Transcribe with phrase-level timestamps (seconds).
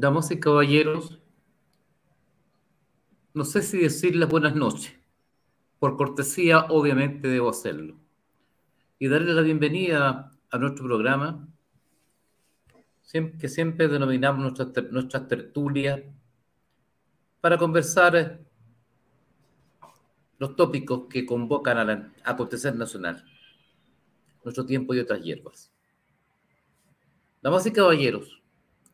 [0.00, 1.18] Damas y caballeros,
[3.34, 4.94] no sé si decirles buenas noches.
[5.80, 7.96] Por cortesía, obviamente, debo hacerlo.
[9.00, 11.48] Y darle la bienvenida a nuestro programa,
[13.10, 16.00] que siempre denominamos nuestras, nuestras tertulias,
[17.40, 18.38] para conversar
[20.38, 23.24] los tópicos que convocan al acontecer nacional,
[24.44, 25.72] nuestro tiempo y otras hierbas.
[27.42, 28.37] Damas y caballeros,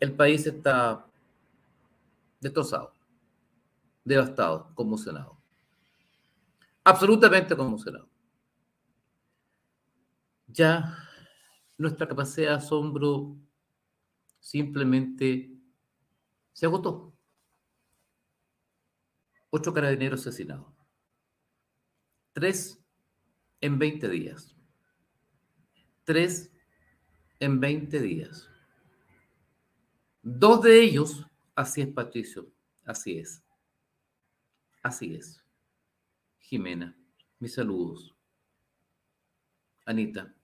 [0.00, 1.06] el país está
[2.40, 2.92] destrozado,
[4.04, 5.36] devastado, conmocionado.
[6.84, 8.08] Absolutamente conmocionado.
[10.46, 10.96] Ya
[11.78, 13.36] nuestra capacidad de asombro
[14.40, 15.50] simplemente
[16.52, 17.12] se agotó.
[19.50, 20.72] Ocho carabineros asesinados.
[22.32, 22.84] Tres
[23.60, 24.54] en 20 días.
[26.04, 26.52] Tres
[27.40, 28.53] en 20 días.
[30.26, 31.22] Dos de ellos,
[31.54, 32.50] así es Patricio,
[32.86, 33.44] así es.
[34.82, 35.44] Así es.
[36.38, 36.96] Jimena,
[37.38, 38.16] mis saludos.
[39.84, 40.34] Anita,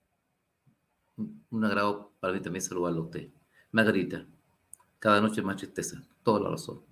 [1.17, 3.31] un agrado para mí también saludarlo a usted.
[3.71, 4.27] Margarita,
[4.99, 6.85] cada noche más tristeza, toda la razón.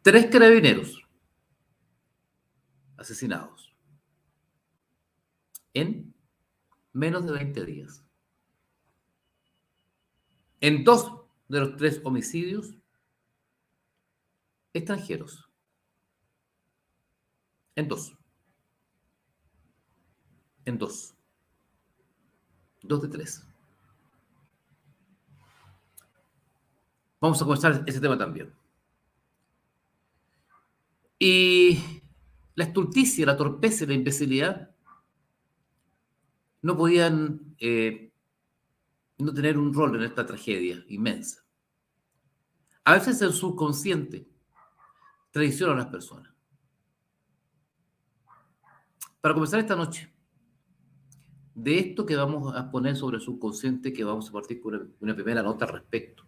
[0.00, 1.02] Tres carabineros
[2.96, 3.74] asesinados
[5.74, 6.14] en
[6.92, 8.04] menos de 20 días.
[10.62, 11.12] En dos
[11.48, 12.72] de los tres homicidios,
[14.72, 15.50] extranjeros.
[17.74, 18.16] En dos.
[20.64, 21.14] En dos.
[22.80, 23.44] Dos de tres.
[27.20, 28.54] Vamos a comenzar ese tema también.
[31.18, 31.76] Y
[32.54, 34.70] la estulticia, la torpeza y la imbecilidad
[36.62, 38.11] no podían eh,
[39.22, 41.44] no tener un rol en esta tragedia inmensa.
[42.84, 44.28] A veces el subconsciente
[45.30, 46.32] traiciona a las personas.
[49.20, 50.12] Para comenzar esta noche,
[51.54, 55.14] de esto que vamos a poner sobre el subconsciente, que vamos a partir con una
[55.14, 56.24] primera nota al respecto,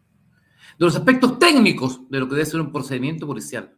[0.78, 3.76] de los aspectos técnicos de lo que debe ser un procedimiento policial,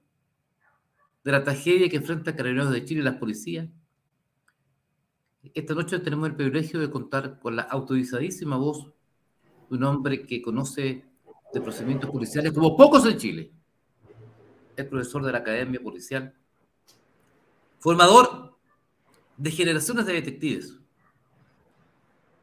[1.25, 3.69] de la tragedia que enfrenta Carabineros de Chile y las policías,
[5.55, 8.93] esta noche tenemos el privilegio de contar con la autorizadísima voz
[9.71, 11.04] un hombre que conoce
[11.53, 13.53] de procedimientos policiales como pocos en Chile.
[14.77, 16.34] Es profesor de la Academia Policial,
[17.78, 18.56] formador
[19.37, 20.76] de generaciones de detectives.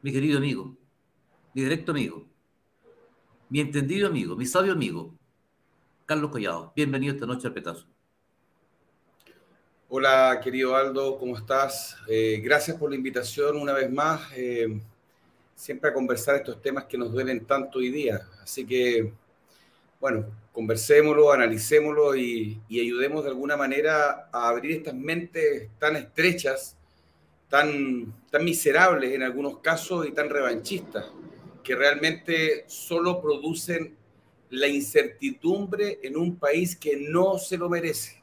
[0.02, 0.76] Mi querido amigo,
[1.54, 2.26] mi directo amigo,
[3.50, 5.14] mi entendido amigo, mi sabio amigo,
[6.06, 6.74] Carlos Collado.
[6.76, 7.86] Bienvenido esta noche al Petazo.
[9.90, 11.98] Hola, querido Aldo, ¿cómo estás?
[12.08, 14.82] Eh, gracias por la invitación una vez más, eh,
[15.64, 18.28] siempre a conversar estos temas que nos duelen tanto hoy día.
[18.42, 19.14] Así que,
[19.98, 26.76] bueno, conversémoslo, analicémoslo y, ayudemos de alguna manera a abrir estas mentes tan estrechas,
[27.48, 31.06] tan, tan miserables en algunos casos y tan revanchistas,
[31.64, 33.96] que realmente solo producen
[34.50, 38.22] la incertidumbre en un país que no se lo merece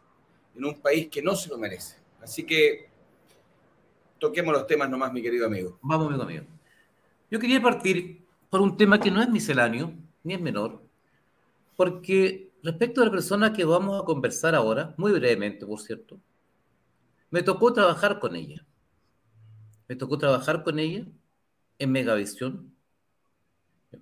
[0.57, 1.97] en un país que no se lo merece.
[2.21, 2.91] Así que
[4.19, 5.79] toquemos los temas nomás, mi querido amigo.
[5.81, 6.60] Vamos, amigo mío.
[7.31, 10.83] Yo quería partir por un tema que no es misceláneo, ni es menor,
[11.77, 16.19] porque respecto a la persona que vamos a conversar ahora, muy brevemente, por cierto,
[17.31, 18.67] me tocó trabajar con ella.
[19.89, 21.07] Me tocó trabajar con ella
[21.79, 22.75] en Megavisión.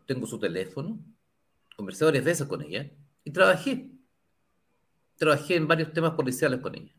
[0.06, 0.98] Tengo su teléfono,
[1.76, 2.90] conversé varias veces con ella
[3.24, 3.90] y trabajé
[5.18, 6.94] trabajé en varios temas policiales con ella.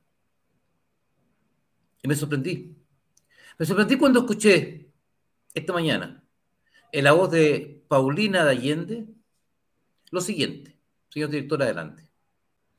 [2.04, 2.76] Y me sorprendí.
[3.58, 4.89] Me sorprendí cuando escuché
[5.60, 6.24] esta mañana
[6.92, 9.06] en la voz de Paulina de Allende
[10.12, 10.76] lo siguiente.
[11.10, 12.04] Señor director, adelante.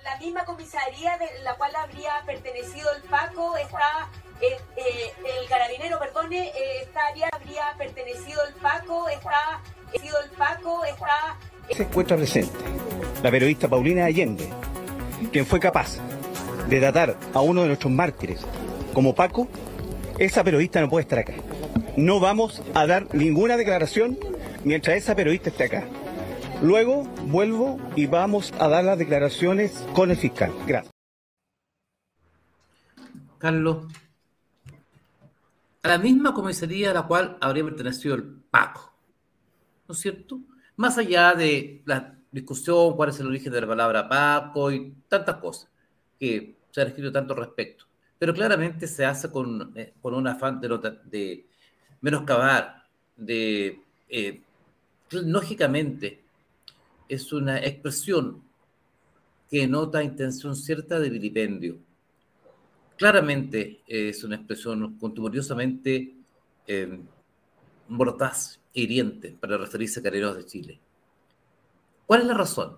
[0.02, 4.08] La misma comisaría de la cual habría pertenecido el Paco está,
[4.40, 9.60] eh, eh, el carabinero, perdone, eh, estaría, habría pertenecido el Paco, está,
[9.92, 11.38] sido el Paco, está...
[11.70, 12.58] Se encuentra presente
[13.22, 14.48] la periodista Paulina Allende,
[15.30, 15.98] quien fue capaz
[16.68, 18.40] de datar a uno de nuestros mártires
[18.94, 19.48] como Paco,
[20.18, 21.34] esa periodista no puede estar acá.
[21.96, 24.18] No vamos a dar ninguna declaración
[24.64, 25.88] mientras esa periodista esté acá.
[26.62, 30.52] Luego vuelvo y vamos a dar las declaraciones con el fiscal.
[30.66, 30.92] Gracias.
[33.38, 33.86] Carlos,
[35.82, 38.92] a la misma comisaría a la cual habría pertenecido el Paco,
[39.88, 40.40] ¿no es cierto?
[40.76, 45.36] Más allá de la discusión, cuál es el origen de la palabra Paco y tantas
[45.36, 45.70] cosas
[46.18, 47.86] que se han escrito tanto respecto.
[48.18, 50.68] Pero claramente se hace con, eh, con un afán de,
[51.04, 51.49] de
[52.00, 52.84] menoscabar,
[53.16, 54.40] de, eh,
[55.10, 56.20] lógicamente,
[57.08, 58.42] es una expresión
[59.50, 61.78] que nota intención cierta de vilipendio.
[62.96, 66.14] Claramente es una expresión contumeliosamente
[66.66, 67.00] eh,
[67.88, 70.80] mordaz e hiriente para referirse a Carabineros de Chile.
[72.06, 72.76] ¿Cuál es la razón?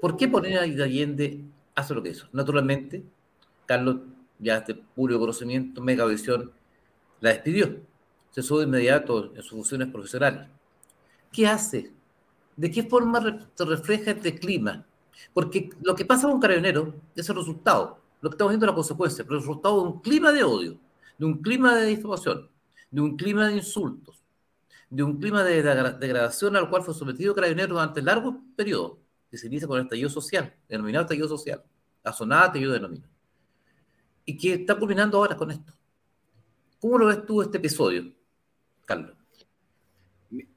[0.00, 1.40] ¿Por qué poner a Allende
[1.74, 2.28] hace lo que hizo?
[2.32, 3.02] Naturalmente,
[3.66, 3.98] Carlos,
[4.38, 6.52] ya de puro conocimiento, Megavisión,
[7.20, 7.80] la despidió.
[8.32, 10.48] Se sube inmediato en sus funciones profesionales.
[11.30, 11.92] ¿Qué hace?
[12.56, 14.84] ¿De qué forma se refleja este clima?
[15.32, 18.74] Porque lo que pasa con Carabinero es el resultado, lo que estamos viendo es la
[18.74, 20.78] consecuencia, pero el resultado de un clima de odio,
[21.18, 22.48] de un clima de difamación,
[22.90, 24.22] de un clima de insultos,
[24.90, 28.98] de un clima de degradación al cual fue sometido Carabinero durante largos periodos,
[29.30, 31.62] que se inicia con el estallido social, denominado estallido social,
[32.04, 33.06] la sonada yo denomino,
[34.24, 35.72] y que está culminando ahora con esto.
[36.80, 38.12] ¿Cómo lo ves tú este episodio,
[38.84, 39.16] Carlos?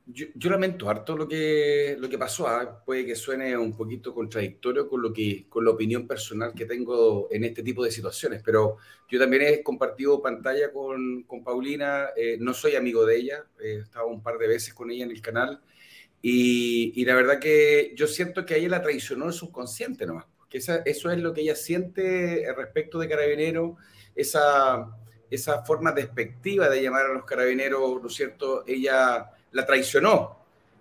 [0.07, 2.47] Yo, lamento harto lo que, lo que pasó.
[2.47, 2.83] ¿ah?
[2.85, 7.27] Puede que suene un poquito contradictorio con, lo que, con la opinión personal que tengo
[7.31, 8.77] en este tipo de situaciones, pero
[9.09, 12.09] yo también he compartido pantalla con, con Paulina.
[12.15, 15.11] Eh, no soy amigo de ella, he estado un par de veces con ella en
[15.11, 15.61] el canal.
[16.21, 20.25] Y, y, la verdad que yo siento que a ella la traicionó el subconsciente nomás.
[20.49, 23.75] Que esa, eso es lo que ella siente respecto de Carabinero,
[24.15, 24.95] esa,
[25.29, 28.63] esa forma despectiva de llamar a los carabineros, ¿no es cierto?
[28.67, 30.39] Ella la traicionó.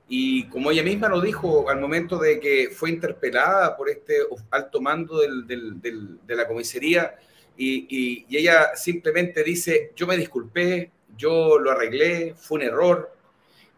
[0.08, 4.18] Y como ella misma lo dijo al momento de que fue interpelada por este
[4.50, 7.16] alto mando de la comisaría,
[7.56, 13.14] y, ella simplemente dice, yo me disculpé, yo lo arreglé, fue un error,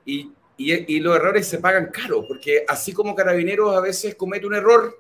[0.04, 0.32] y,
[1.00, 4.98] los errores se pagan caro, porque así como carabineros a veces comete un error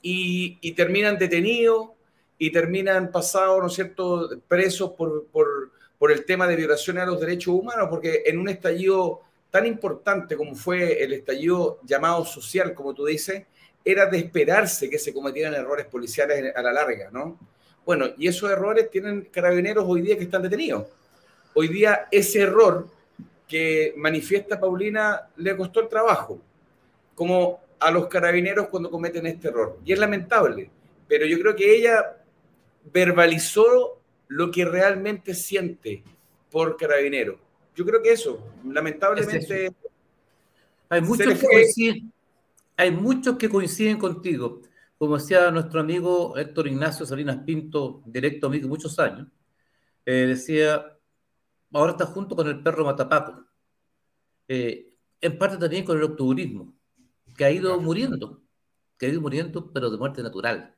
[0.00, 1.90] y, terminan detenidos
[2.38, 7.06] y terminan pasados, ¿no es cierto?, presos por, por, por el tema de violaciones a
[7.06, 12.74] los derechos humanos, porque en un estallido tan importante como fue el estallido llamado social,
[12.74, 13.44] como tú dices,
[13.84, 17.38] era de esperarse que se cometieran errores policiales a la larga, ¿no?
[17.84, 20.86] Bueno, y esos errores tienen carabineros hoy día que están detenidos.
[21.54, 22.88] Hoy día ese error
[23.46, 26.40] que manifiesta Paulina le costó el trabajo,
[27.14, 29.78] como a los carabineros cuando cometen este error.
[29.84, 30.68] Y es lamentable,
[31.06, 32.16] pero yo creo que ella
[32.92, 36.02] verbalizó lo que realmente siente
[36.50, 37.38] por carabinero.
[37.74, 39.72] Yo creo que eso, lamentablemente...
[40.88, 42.12] Hay, muchos que coinciden,
[42.76, 44.62] hay muchos que coinciden contigo.
[44.98, 49.26] Como decía nuestro amigo Héctor Ignacio Salinas Pinto, directo amigo muchos años,
[50.04, 50.96] eh, decía,
[51.72, 53.44] ahora está junto con el perro Matapaco.
[54.48, 56.72] Eh, en parte también con el octubrismo,
[57.36, 58.40] que ha ido muriendo,
[58.96, 60.74] que ha ido muriendo, pero de muerte natural,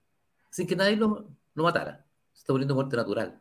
[0.51, 1.29] sin que nadie lo,
[1.59, 2.09] lo matara
[2.49, 3.41] está muriendo muerte natural.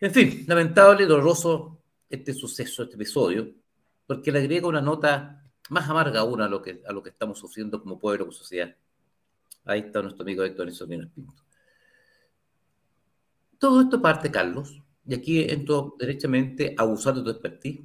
[0.00, 3.52] En fin, lamentable, doloroso este suceso, este episodio,
[4.06, 7.38] porque le agrega una nota más amarga aún a lo que, a lo que estamos
[7.38, 8.74] sufriendo como pueblo, como sociedad.
[9.66, 11.44] Ahí está nuestro amigo Héctor Néstor Pinto.
[13.58, 17.82] Todo esto parte, Carlos, y aquí entro derechamente a usar de tu expertise,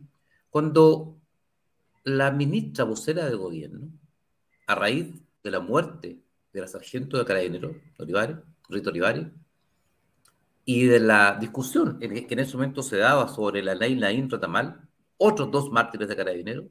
[0.49, 1.17] cuando
[2.05, 3.89] la ministra vocera del gobierno,
[4.67, 6.21] a raíz de la muerte
[6.53, 8.37] de la sargento de Carabineros, Olivares,
[8.69, 9.27] Rito Olivares,
[10.65, 14.81] y de la discusión que en ese momento se daba sobre la ley Laín Tamal,
[15.17, 16.65] otros dos mártires de Carabineros,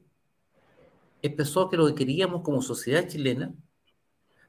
[1.21, 3.53] empezó que lo que queríamos como sociedad chilena,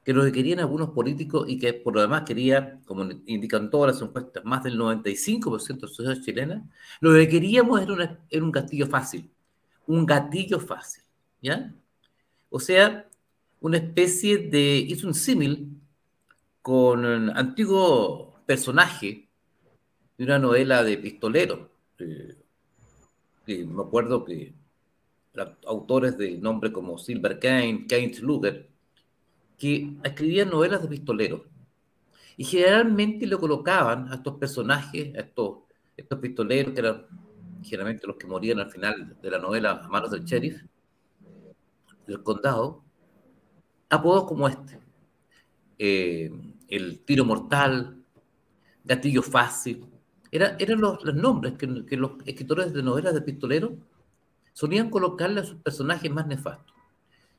[0.03, 3.93] que lo que querían algunos políticos y que por lo demás quería, como indican todas
[3.93, 8.51] las encuestas, más del 95% de la sociedad chilena, lo que queríamos era, era un
[8.51, 9.29] gatillo fácil,
[9.85, 11.03] un gatillo fácil,
[11.41, 11.73] ¿ya?
[12.49, 13.09] O sea,
[13.59, 15.76] una especie de, hizo un símil
[16.67, 19.29] con un antiguo personaje
[20.17, 21.71] de una novela de pistolero.
[23.47, 24.53] me acuerdo que
[25.65, 28.69] autores de nombre como Silver Kane, Keynes Luger,
[29.57, 31.43] que escribían novelas de pistoleros.
[32.35, 35.59] Y generalmente lo colocaban a estos personajes, a estos,
[35.95, 37.05] estos pistoleros, que eran
[37.63, 40.61] generalmente los que morían al final de la novela a manos del sheriff,
[42.05, 42.83] del condado,
[43.89, 44.81] apodos como este.
[45.79, 46.29] Eh,
[46.67, 48.03] el tiro mortal,
[48.83, 49.85] gatillo fácil,
[50.31, 53.71] eran los, nombres que, los escritores de novelas de pistoleros
[54.53, 56.75] solían colocarle a sus personajes más nefastos,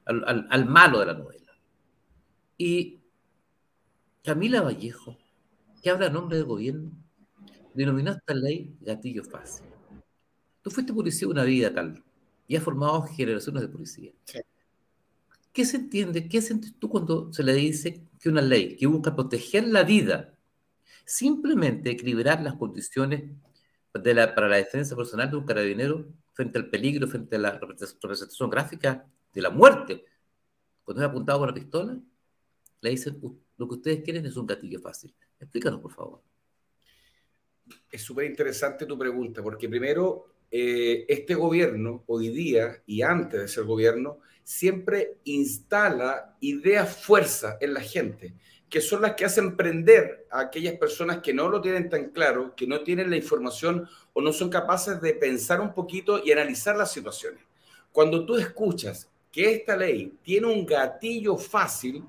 [0.05, 1.53] al, malo de la novela.
[2.57, 2.99] Y
[4.25, 5.17] Camila Vallejo,
[5.83, 6.91] que habla a nombre del gobierno,
[7.75, 9.67] denominó esta ley gatillo fácil.
[10.63, 12.03] Tú fuiste policía una vida, Carlos,
[12.47, 14.13] y has formado generaciones de policía.
[15.59, 16.29] ¿Qué se entiende?
[16.29, 20.33] ¿Qué sientes tú cuando se le dice que una ley que busca proteger la vida
[21.05, 23.25] simplemente equilibrar las condiciones
[23.91, 29.05] para la defensa personal de un carabinero frente al peligro, frente a la representación gráfica
[29.35, 30.05] de la muerte
[30.85, 31.99] cuando es apuntado con la pistola,
[32.81, 33.21] le dicen,
[33.57, 35.13] lo que ustedes quieren es un gatillo fácil.
[35.41, 36.23] Explícanos, por favor.
[37.91, 43.49] Es súper interesante tu pregunta, porque primero, eh, este gobierno, hoy día y antes de
[43.49, 48.35] ser gobierno, siempre instala ideas fuerza en la gente,
[48.71, 52.55] que son las que hacen prender a aquellas personas que no lo tienen tan claro,
[52.57, 56.77] que no tienen la información o no son capaces de pensar un poquito y analizar
[56.77, 57.43] las situaciones.
[57.93, 62.03] Cuando tú escuchas que esta ley tiene un gatillo fácil,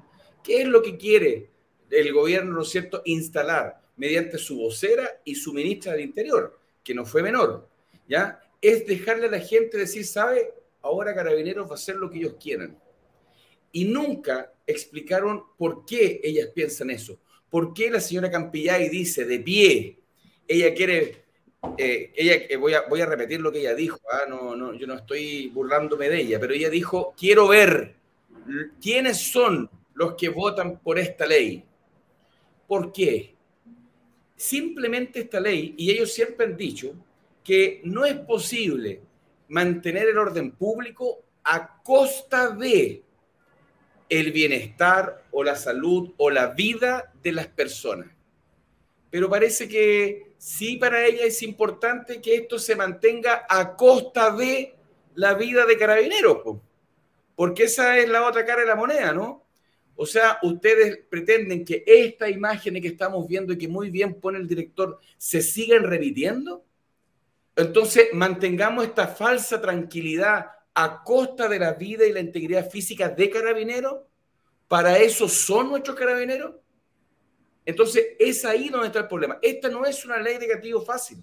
[0.44, 1.50] ¿qué es lo que quiere
[1.90, 6.94] el gobierno, ¿no es cierto?, instalar mediante su vocera y su ministra del Interior, que
[6.94, 7.68] no fue menor,
[8.62, 10.54] Es dejarle a la gente decir, ¿sabe?
[10.82, 12.78] Ahora Carabineros va a hacer lo que ellos quieran.
[13.72, 17.20] Y nunca explicaron por qué ellas piensan eso.
[17.50, 20.00] ¿Por qué la señora Campillay dice de pie,
[20.48, 21.24] ella quiere,
[21.78, 24.26] eh, ella, eh, voy, a, voy a repetir lo que ella dijo, ¿ah?
[24.28, 27.96] no, no, yo no estoy burlándome de ella, pero ella dijo, quiero ver
[28.82, 31.64] quiénes son los que votan por esta ley.
[32.68, 33.36] ¿Por qué?
[34.36, 36.94] Simplemente esta ley, y ellos siempre han dicho
[37.50, 39.02] que no es posible
[39.48, 43.02] mantener el orden público a costa de
[44.08, 48.08] el bienestar o la salud o la vida de las personas.
[49.10, 54.76] Pero parece que sí para ella es importante que esto se mantenga a costa de
[55.16, 56.60] la vida de carabineros,
[57.36, 59.44] porque esa es la otra cara de la moneda, ¿no?
[59.96, 64.38] O sea, ustedes pretenden que esta imagen que estamos viendo y que muy bien pone
[64.38, 66.69] el director se sigan repitiendo.
[67.60, 73.30] Entonces, mantengamos esta falsa tranquilidad a costa de la vida y la integridad física de
[73.30, 73.98] carabineros.
[74.70, 76.56] ¿Para eso son nuestros carabineros?
[77.66, 79.40] Entonces, es ahí donde está el problema.
[79.42, 81.22] Esta no es una ley de gatillo fácil.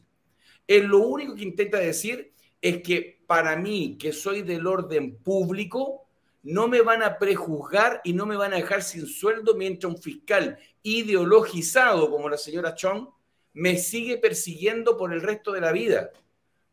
[0.66, 6.06] Es lo único que intenta decir es que para mí, que soy del orden público,
[6.42, 10.02] no me van a prejuzgar y no me van a dejar sin sueldo mientras un
[10.02, 13.08] fiscal ideologizado como la señora Chong
[13.54, 16.10] me sigue persiguiendo por el resto de la vida.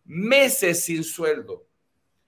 [0.06, 1.66] Meses sin sueldo.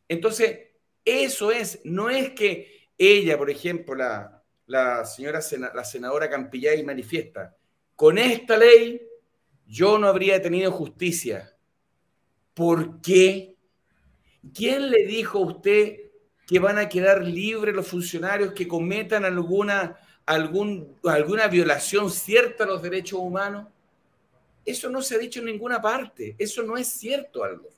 [0.07, 0.59] Entonces,
[1.03, 5.39] eso es, no es que ella, por ejemplo, la, la señora
[5.73, 7.55] la senadora Campillay manifiesta,
[7.95, 9.01] con esta ley
[9.67, 11.55] yo no habría tenido justicia.
[12.53, 13.55] ¿Por qué?
[14.53, 15.99] ¿Quién le dijo a usted
[16.47, 22.67] que van a quedar libres los funcionarios que cometan alguna, algún, alguna violación cierta a
[22.67, 23.67] los derechos humanos?
[24.65, 27.69] Eso no se ha dicho en ninguna parte, eso no es cierto algo.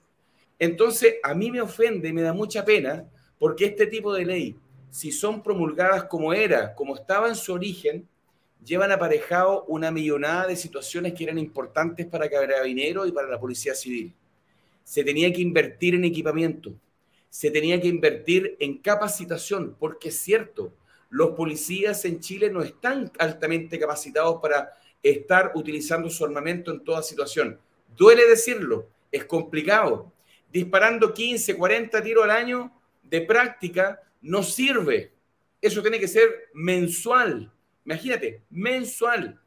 [0.58, 4.56] Entonces, a mí me ofende, me da mucha pena, porque este tipo de ley,
[4.90, 8.08] si son promulgadas como era, como estaba en su origen,
[8.64, 13.76] llevan aparejado una millonada de situaciones que eran importantes para Carabineros y para la Policía
[13.76, 14.14] Civil.
[14.84, 16.74] Se tenía que invertir en equipamiento,
[17.30, 20.74] se tenía que invertir en capacitación, porque es cierto,
[21.10, 27.04] los policías en Chile no están altamente capacitados para estar utilizando su armamento en toda
[27.04, 27.60] situación.
[27.96, 30.12] Duele decirlo, es complicado.
[30.52, 32.72] Disparando 15, 40 tiros al año
[33.04, 35.12] de práctica no sirve.
[35.62, 37.52] Eso tiene que ser mensual.
[37.86, 39.40] Imagínate, mensual.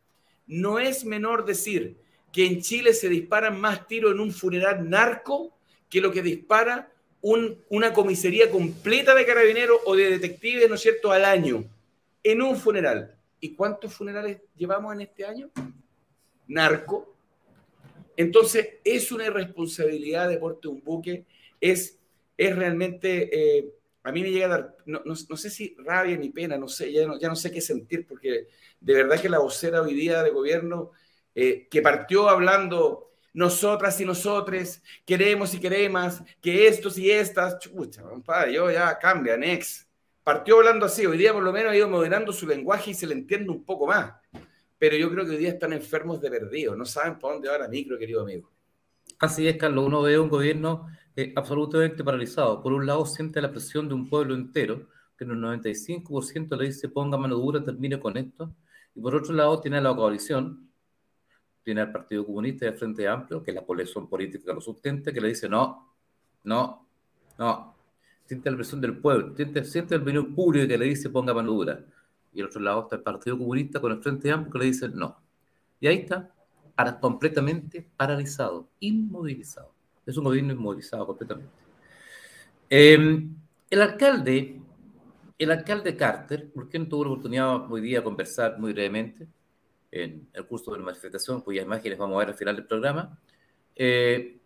[0.46, 1.96] No es menor decir
[2.32, 5.56] que en Chile se disparan más tiros en un funeral narco
[5.88, 6.92] que lo que dispara
[7.22, 11.64] una comisaría completa de carabineros o de detectives, ¿no es cierto?, al año
[12.22, 13.14] en un funeral.
[13.40, 15.50] ¿Y cuántos funerales llevamos en este año?
[16.46, 17.14] Narco.
[18.16, 21.24] Entonces, es una irresponsabilidad de porte un buque,
[21.60, 21.98] es,
[22.36, 26.28] es realmente, eh, a mí me llega a dar, no, no, sé si rabia ni
[26.28, 28.48] pena, no sé, ya no, ya no sé qué sentir, porque
[28.80, 30.90] de verdad que la vocera hoy día de gobierno,
[31.34, 38.02] eh, que partió hablando nosotras y nosotros queremos y queremos que estos y estas, chucha,
[38.02, 39.89] compadre, yo ya cambia, next.
[40.30, 43.04] Partió hablando así, hoy día por lo menos ha ido moderando su lenguaje y se
[43.04, 44.12] le entiende un poco más.
[44.78, 47.58] Pero yo creo que hoy día están enfermos de perdido, no saben por dónde va
[47.58, 48.48] la micro, querido amigo.
[49.18, 52.62] Así es, Carlos, uno ve un gobierno eh, absolutamente paralizado.
[52.62, 54.86] Por un lado, siente la presión de un pueblo entero,
[55.18, 58.54] que en el 95% le dice ponga mano dura, termine con esto.
[58.94, 60.70] Y por otro lado, tiene la coalición,
[61.64, 65.20] tiene al Partido Comunista y al Frente Amplio, que la coalición política lo sustenta, que
[65.20, 65.92] le dice no,
[66.44, 66.86] no,
[67.36, 67.69] no.
[68.30, 71.50] Siente la presión del pueblo, siente, siente el opinión público que le dice ponga mano
[71.50, 71.84] dura.
[72.32, 74.88] Y al otro lado está el Partido Comunista con el Frente Amplio que le dice
[74.88, 75.20] no.
[75.80, 76.32] Y ahí está,
[76.76, 79.74] para, completamente paralizado, inmovilizado.
[80.06, 81.50] Es un gobierno inmovilizado completamente.
[82.68, 83.34] Em,
[83.68, 84.60] el alcalde,
[85.36, 89.26] el alcalde Carter, por no tuvo la oportunidad hoy día de conversar muy brevemente,
[89.90, 93.18] en el curso de la manifestación, cuyas imágenes vamos a ver al final del programa,
[93.74, 94.39] eh,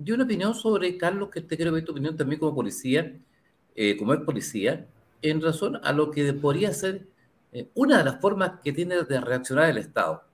[0.00, 3.12] dio una opinión sobre Carlos, que te quiero ver tu opinión también como policía,
[3.76, 4.86] eh, como es policía,
[5.20, 7.06] en razón a lo que podría ser
[7.52, 10.24] eh, una de las formas que tiene de reaccionar el Estado.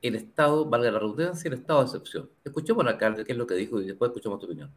[0.00, 2.30] El Estado, valga la redundancia, el Estado de excepción.
[2.44, 4.72] Escuchemos al alcalde qué es lo que dijo y después escuchamos tu opinión.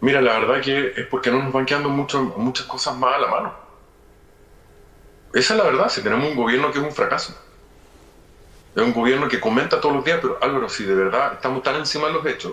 [0.00, 3.18] Mira, la verdad que es porque no nos van quedando mucho, muchas cosas más a
[3.20, 3.54] la mano.
[5.32, 7.32] Esa es la verdad, si tenemos un gobierno que es un fracaso.
[8.74, 11.76] Es un gobierno que comenta todos los días, pero Álvaro, si de verdad estamos tan
[11.76, 12.52] encima de los hechos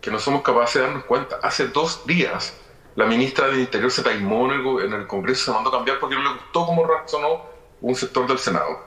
[0.00, 1.38] que no somos capaces de darnos cuenta.
[1.42, 2.58] Hace dos días
[2.96, 5.98] la ministra del Interior se taimó en el, en el Congreso, se mandó a cambiar
[5.98, 7.42] porque no le gustó cómo reaccionó
[7.80, 8.80] un sector del Senado.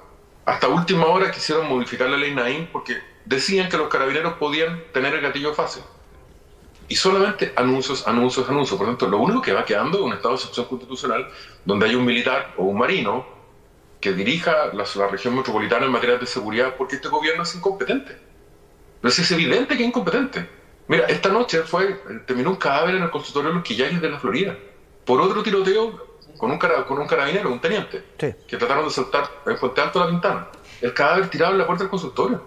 [0.46, 5.14] Hasta última hora quisieron modificar la ley Naín porque decían que los carabineros podían tener
[5.14, 5.84] el gatillo fácil.
[6.88, 8.78] Y solamente anuncios, anuncios, anuncios.
[8.78, 11.30] Por lo tanto, lo único que va quedando es un estado de excepción constitucional
[11.64, 13.26] donde hay un militar o un marino
[14.02, 18.18] que dirija la, la región metropolitana en materia de seguridad porque este gobierno es incompetente.
[19.00, 20.50] Pero es evidente que es incompetente.
[20.88, 24.20] Mira, esta noche fue, terminó un cadáver en el consultorio de los Quillayes de la
[24.20, 24.58] Florida,
[25.06, 29.58] por otro tiroteo con un, con un carabinero, un teniente, que trataron de saltar en
[29.58, 30.48] Puente Alto la ventana.
[30.82, 32.42] El cadáver tirado en la puerta del consultorio.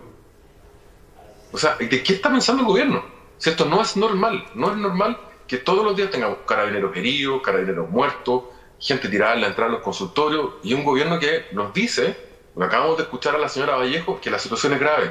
[1.52, 3.04] O sea, ¿de qué está pensando el gobierno?
[3.38, 7.40] Si esto no es normal, no es normal que todos los días tengamos carabineros heridos,
[7.42, 8.42] carabineros muertos,
[8.84, 12.16] gente tirada en la entrada de los consultorios y un gobierno que nos dice,
[12.54, 15.10] lo acabamos de escuchar a la señora Vallejo, que la situación es grave.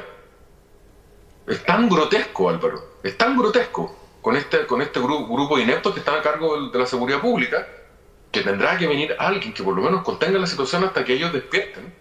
[1.48, 5.92] Es tan grotesco, Álvaro, es tan grotesco con este, con este grupo, grupo de ineptos
[5.92, 7.66] que están a cargo de la seguridad pública,
[8.30, 11.32] que tendrá que venir alguien que por lo menos contenga la situación hasta que ellos
[11.32, 11.92] despierten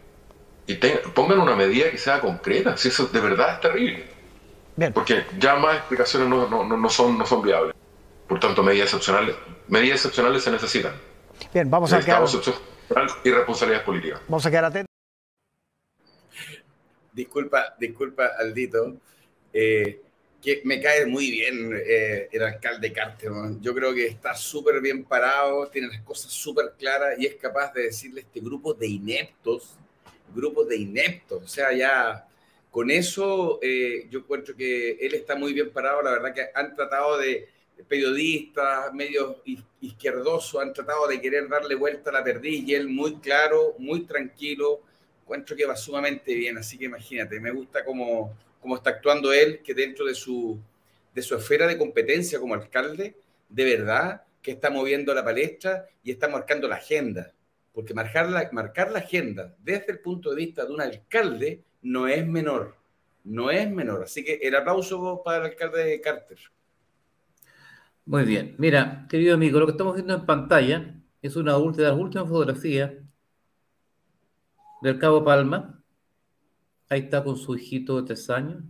[0.67, 4.05] y pongan una medida que sea concreta, si eso de verdad es terrible.
[4.75, 4.93] Bien.
[4.93, 7.75] Porque ya más explicaciones no, no, no, son, no son viables.
[8.27, 9.35] Por tanto, medidas excepcionales,
[9.67, 10.93] medidas excepcionales se necesitan.
[11.53, 12.23] Bien, vamos a quedar...
[13.23, 14.21] y responsabilidades políticas.
[14.27, 14.87] Vamos a quedar atentos.
[17.11, 18.95] Disculpa, disculpa, Aldito.
[19.53, 20.01] Eh,
[20.43, 23.31] que me cae muy bien eh, el alcalde Carter.
[23.61, 27.73] Yo creo que está súper bien parado, tiene las cosas súper claras y es capaz
[27.73, 29.77] de decirle a este grupo de ineptos,
[30.35, 31.43] grupos de ineptos.
[31.43, 32.27] O sea, ya
[32.69, 36.01] con eso eh, yo encuentro que él está muy bien parado.
[36.01, 37.47] La verdad que han tratado de,
[37.87, 39.37] periodistas, medios
[39.81, 44.05] izquierdosos, han tratado de querer darle vuelta a la perdiz y él muy claro, muy
[44.05, 44.81] tranquilo.
[45.21, 46.57] Encuentro que va sumamente bien.
[46.57, 50.57] Así que imagínate, me gusta como cómo está actuando él, que dentro de su,
[51.13, 53.15] de su esfera de competencia como alcalde,
[53.49, 57.33] de verdad que está moviendo la palestra y está marcando la agenda.
[57.73, 62.07] Porque marcar la, marcar la agenda desde el punto de vista de un alcalde no
[62.07, 62.75] es menor,
[63.23, 64.03] no es menor.
[64.03, 66.37] Así que el aplauso para el alcalde de Carter.
[68.05, 68.55] Muy bien.
[68.57, 72.91] Mira, querido amigo, lo que estamos viendo en pantalla es una de las últimas fotografías
[74.81, 75.83] del Cabo Palma,
[76.93, 78.63] Ahí está con su hijito de tres años,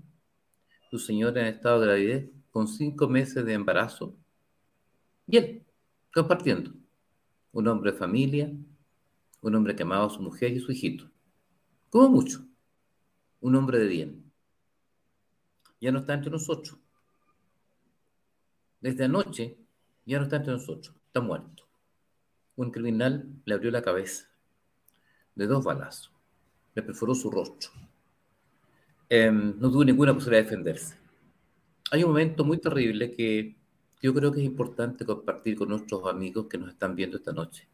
[0.90, 4.16] su señora en estado de gravidez, con cinco meses de embarazo,
[5.28, 5.66] y él,
[6.14, 6.72] compartiendo.
[7.52, 8.50] Un hombre de familia,
[9.42, 11.12] un hombre que amaba a su mujer y su hijito.
[11.90, 12.48] Como mucho.
[13.42, 14.32] Un hombre de bien.
[15.82, 16.80] Ya no está entre nosotros.
[18.84, 19.58] Desde anoche
[20.06, 20.94] ya no está entre nosotros.
[21.08, 21.64] Está muerto.
[22.58, 24.28] Un criminal le abrió la cabeza
[25.36, 26.12] de dos balazos.
[26.76, 27.72] Le perforó su rostro
[29.08, 30.98] Em, no tuvo ninguna posibilidad de defenderse.
[31.92, 33.56] Hay un momento muy terrible que
[34.02, 37.66] yo creo que es importante compartir con nuestros amigos que nos están viendo esta noche.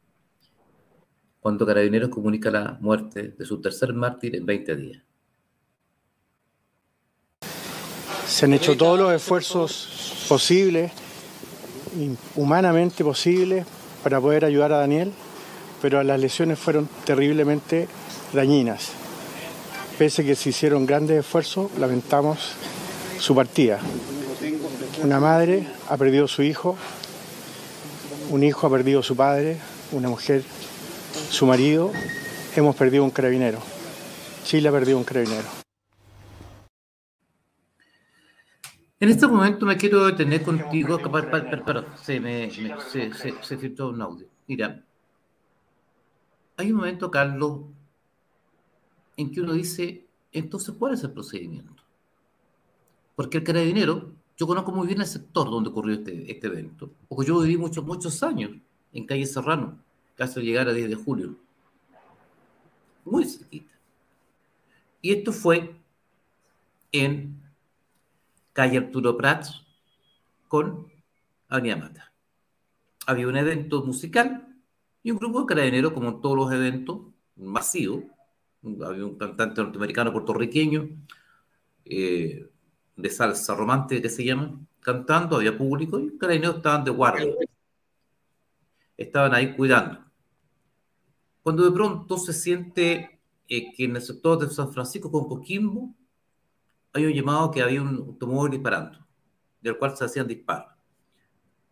[1.40, 5.04] Cuando Carabineros comunica la muerte de su tercer mártir en 20 días.
[8.40, 10.94] Se han hecho todos los esfuerzos posibles,
[12.38, 13.66] humanamente posibles,
[14.02, 15.12] para poder ayudar a Daniel,
[15.82, 17.90] pero las lesiones fueron terriblemente
[18.32, 18.92] dañinas.
[19.98, 22.40] Pese a que se hicieron grandes esfuerzos, lamentamos
[23.20, 23.82] su partida.
[25.04, 26.78] Una madre ha perdido a su hijo,
[28.30, 29.58] un hijo ha perdido a su padre,
[29.92, 30.44] una mujer
[31.30, 31.92] su marido,
[32.56, 33.60] hemos perdido un carabinero.
[34.46, 35.69] Chile ha perdido un carabinero.
[39.02, 40.98] En este momento me quiero detener contigo.
[40.98, 44.28] Perdón, se me, se, se filtró un audio.
[44.46, 44.84] Mira,
[46.58, 47.62] hay un momento, Carlos,
[49.16, 51.82] en que uno dice, entonces, ¿cuál es el procedimiento?
[53.16, 57.28] Porque el carabinero, yo conozco muy bien el sector donde ocurrió este, este evento, porque
[57.28, 58.52] yo viví muchos, muchos años
[58.92, 59.78] en calle Serrano,
[60.18, 61.36] casi al llegar a 10 de julio.
[63.06, 63.72] Muy cerquita.
[65.02, 65.76] Y esto fue
[66.92, 67.39] en
[68.60, 69.64] calle Arturo Prats
[70.50, 70.92] con
[71.48, 72.14] Avenida Mata.
[73.08, 74.54] Había un evento musical
[75.02, 77.04] y un grupo de carabineros, como en todos los eventos
[77.38, 78.04] masivos,
[78.86, 80.90] había un cantante norteamericano puertorriqueño
[81.86, 82.50] eh,
[82.98, 87.34] de salsa romántica que se llama, cantando, había público y carabineros estaban de guardia.
[88.98, 90.04] estaban ahí cuidando.
[91.42, 95.96] Cuando de pronto se siente eh, que en el sector de San Francisco con Coquimbo
[96.94, 99.06] hay un llamado que había un automóvil disparando,
[99.62, 100.74] del cual se hacían disparos.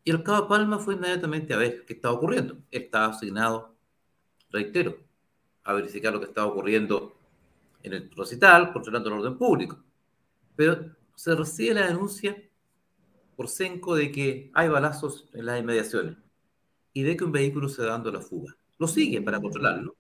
[0.04, 2.56] Y el cabo Palma fue inmediatamente a ver qué estaba ocurriendo.
[2.72, 3.76] Él estaba asignado,
[4.50, 4.98] reitero,
[5.64, 7.20] a verificar lo que estaba ocurriendo
[7.84, 9.84] en el recital, controlando el orden público.
[10.56, 12.42] Pero se recibe la denuncia
[13.36, 16.16] por Senco de que hay balazos en las inmediaciones
[16.94, 18.56] y de que un vehículo se da dando la fuga.
[18.80, 19.96] Lo sigue para controlarlo.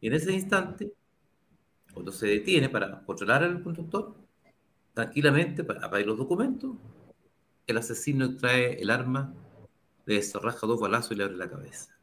[0.00, 0.92] Y en ese instante,
[1.92, 4.14] cuando se detiene para controlar al conductor,
[4.98, 6.72] tranquilamente, para pedir los documentos,
[7.68, 9.32] el asesino trae el arma,
[10.06, 11.96] le desarraja dos balazos y le abre la cabeza.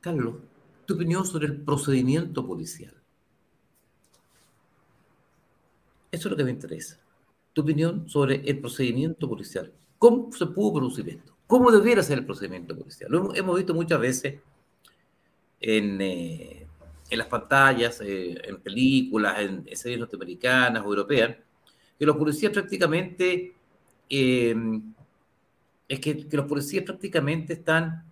[0.00, 0.36] Carlos,
[0.84, 2.94] tu opinión sobre el procedimiento policial.
[6.12, 7.00] Eso es lo que me interesa.
[7.52, 9.72] Tu opinión sobre el procedimiento policial.
[9.98, 11.36] ¿Cómo se pudo producir esto?
[11.48, 13.10] ¿Cómo debiera ser el procedimiento policial?
[13.10, 14.40] Lo hemos visto muchas veces
[15.58, 16.64] en, eh,
[17.10, 21.38] en las pantallas, eh, en películas, en series norteamericanas o europeas,
[21.98, 23.56] que los policías prácticamente
[24.08, 24.94] Em,
[25.88, 28.04] es que, los policías prácticamente están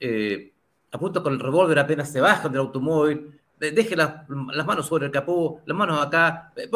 [0.00, 0.52] eh,
[0.90, 5.12] a punto con el revólver, apenas se bajan del automóvil, deje las, manos sobre el
[5.12, 6.68] capó, las manos acá, eh,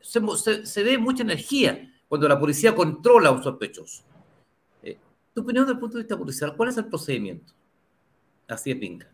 [0.00, 4.04] se, ve mucha energía cuando la policía controla a un sospechoso.
[4.82, 4.96] Eh,
[5.34, 7.52] tu opinión desde el punto de vista policial, ¿cuál es el procedimiento?
[8.46, 9.10] Así es, Pinca.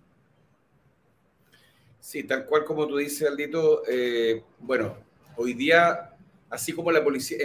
[1.98, 3.82] Sí, tal cual como tú dices, Aldito,
[4.60, 4.94] bueno,
[5.36, 6.13] hoy día
[6.50, 6.94] así como en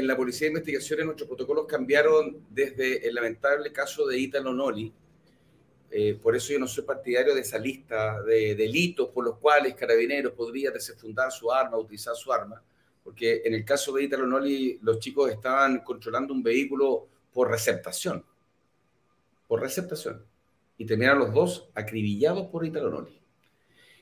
[0.08, 4.94] la Policía de Investigaciones nuestros protocolos cambiaron desde el lamentable caso de Italo Noli.
[5.92, 9.74] Eh, por eso yo no soy partidario de esa lista de delitos por los cuales
[9.74, 12.62] Carabineros podría desenfundar su arma, utilizar su arma,
[13.04, 18.24] porque en el caso de Italo Noli los chicos estaban controlando un vehículo por receptación,
[19.48, 20.24] por receptación,
[20.78, 23.19] y terminaron los dos acribillados por Italo Noli.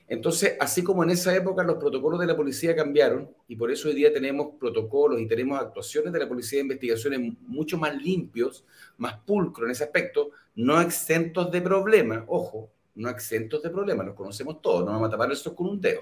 [0.08, 3.88] Entonces, así como en esa época los protocolos de la policía cambiaron y por eso
[3.88, 8.64] hoy día tenemos protocolos y tenemos actuaciones de la policía de investigaciones mucho más limpios,
[8.96, 14.16] más pulcros en ese aspecto, no exentos de problemas, ojo, no exentos de problemas, los
[14.16, 16.00] conocemos todos, no vamos a tapar eso con un dedo,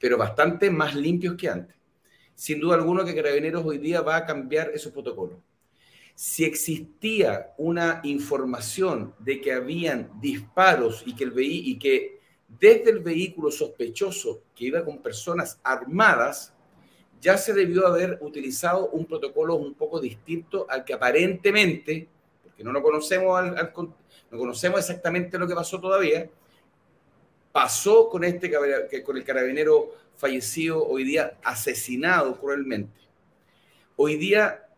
[0.00, 1.76] pero bastante más limpios que antes.
[2.34, 5.38] Sin duda alguna que Carabineros hoy día va a cambiar esos protocolos.
[6.16, 12.13] Si existía una información de que habían disparos y que el y que
[12.58, 16.52] desde el vehículo sospechoso que iba con personas armadas,
[17.20, 22.06] ya se debió haber utilizado un protocolo un poco distinto al que aparentemente,
[22.42, 23.42] porque no lo conocemos,
[24.30, 26.28] no conocemos exactamente lo que pasó todavía,
[27.50, 28.52] pasó con, este,
[29.02, 33.00] con el carabinero fallecido, hoy día asesinado cruelmente.
[33.96, 34.68] Hoy día,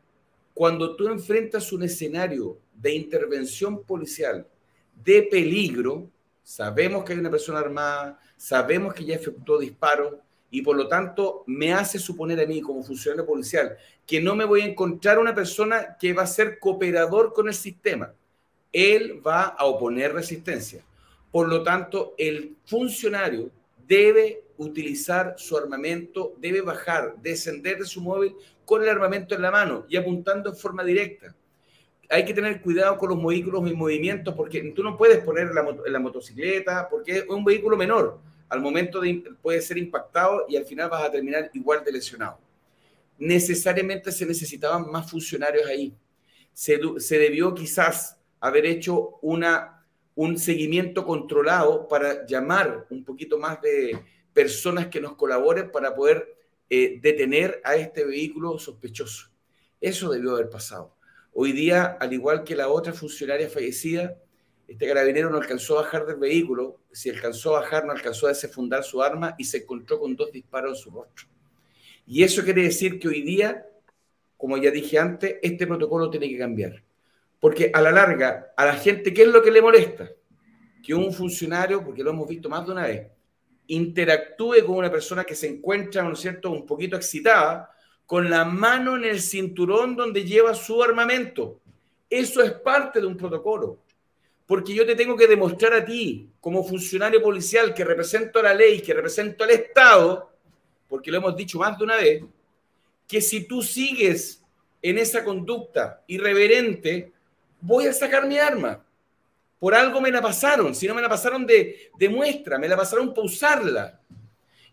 [0.55, 4.47] cuando tú enfrentas un escenario de intervención policial
[5.03, 6.11] de peligro,
[6.47, 10.15] sabemos que hay una persona armada, sabemos que ya efectuó disparos
[10.49, 14.45] y por lo tanto me hace suponer a mí como funcionario policial que no me
[14.45, 18.15] voy a encontrar una persona que va a ser cooperador con el sistema.
[18.73, 20.85] Él va a oponer resistencia.
[21.33, 23.51] Por lo tanto, el funcionario
[23.85, 29.51] debe utilizar su armamento, debe bajar, descender de su móvil con el armamento en la
[29.51, 31.35] mano y apuntando en forma directa
[32.09, 35.67] hay que tener cuidado con los vehículos en movimiento porque tú no puedes poner la,
[35.87, 38.19] la motocicleta porque es un vehículo menor.
[38.49, 42.39] Al momento de, puede ser impactado y al final vas a terminar igual de lesionado.
[43.19, 45.95] Necesariamente se necesitaban más funcionarios ahí.
[46.53, 53.61] Se, se debió quizás haber hecho una, un seguimiento controlado para llamar un poquito más
[53.61, 53.99] de
[54.33, 56.37] personas que nos colaboren para poder
[56.69, 59.31] eh, detener a este vehículo sospechoso.
[59.81, 60.96] Eso debió haber pasado
[61.39, 64.17] Hoy día, al igual que la otra funcionaria fallecida,
[64.67, 66.81] este carabinero no alcanzó a bajar del vehículo.
[66.91, 70.33] Si alcanzó a bajar, no alcanzó a desenfundar su arma y se encontró con dos
[70.33, 71.27] disparos en su rostro.
[72.07, 73.67] Y eso quiere decir que hoy día,
[74.39, 76.83] como ya dije antes, este protocolo tiene que cambiar.
[77.39, 80.11] Porque a la larga, a la gente, ¿qué es lo que le molesta?
[80.83, 83.09] Que un funcionario, porque lo hemos visto más de una vez,
[83.67, 87.76] interactúe con una persona que se encuentra, ¿no cierto?, un poquito excitada
[88.07, 91.61] con la mano en el cinturón donde lleva su armamento.
[92.09, 93.79] Eso es parte de un protocolo.
[94.47, 98.81] Porque yo te tengo que demostrar a ti, como funcionario policial que represento la ley,
[98.81, 100.31] que represento al Estado,
[100.89, 102.23] porque lo hemos dicho más de una vez,
[103.09, 104.41] que si tú sigues
[104.81, 107.13] en esa conducta irreverente,
[107.61, 108.85] voy a sacar mi arma.
[109.59, 112.77] Por algo me la pasaron, si no me la pasaron de, de muestra, me la
[112.77, 114.01] pasaron para usarla.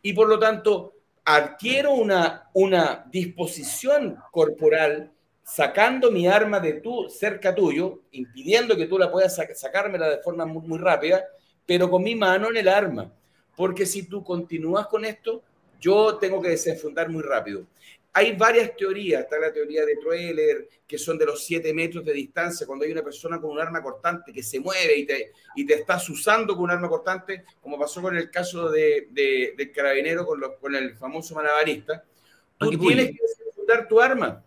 [0.04, 0.92] Y por lo tanto,
[1.26, 5.12] adquiero una, una disposición corporal
[5.44, 10.46] sacando mi arma de tu, cerca tuyo, impidiendo que tú la puedas sacármela de forma
[10.46, 11.24] muy, muy rápida,
[11.66, 13.12] pero con mi mano en el arma.
[13.56, 15.44] Porque si tú continúas con esto,
[15.80, 17.66] yo tengo que desenfundar muy rápido.
[18.15, 22.13] Hay varias teorías, está la teoría de Troeller, que son de los 7 metros de
[22.13, 25.65] distancia, cuando hay una persona con un arma cortante que se mueve y te, y
[25.65, 30.28] te estás usando con un arma cortante, como pasó con el caso de, del carabinero
[30.28, 32.06] con, con el famoso malabarista,
[32.60, 34.45] tú tienes que desenfundar tu arma.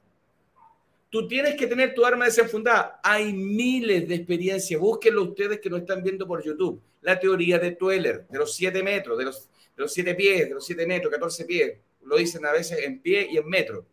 [1.11, 3.01] Tú tienes que tener tu arma desenfundada.
[3.03, 4.79] Hay miles de experiencias.
[4.79, 6.81] Búsquenlo ustedes que no están viendo por YouTube.
[7.01, 10.55] La teoría de Tueller, de los 7 metros, de los, de los 7 pies, de
[10.55, 13.87] los 7 metros, 14 pies lo dicen a veces en pie y en metro,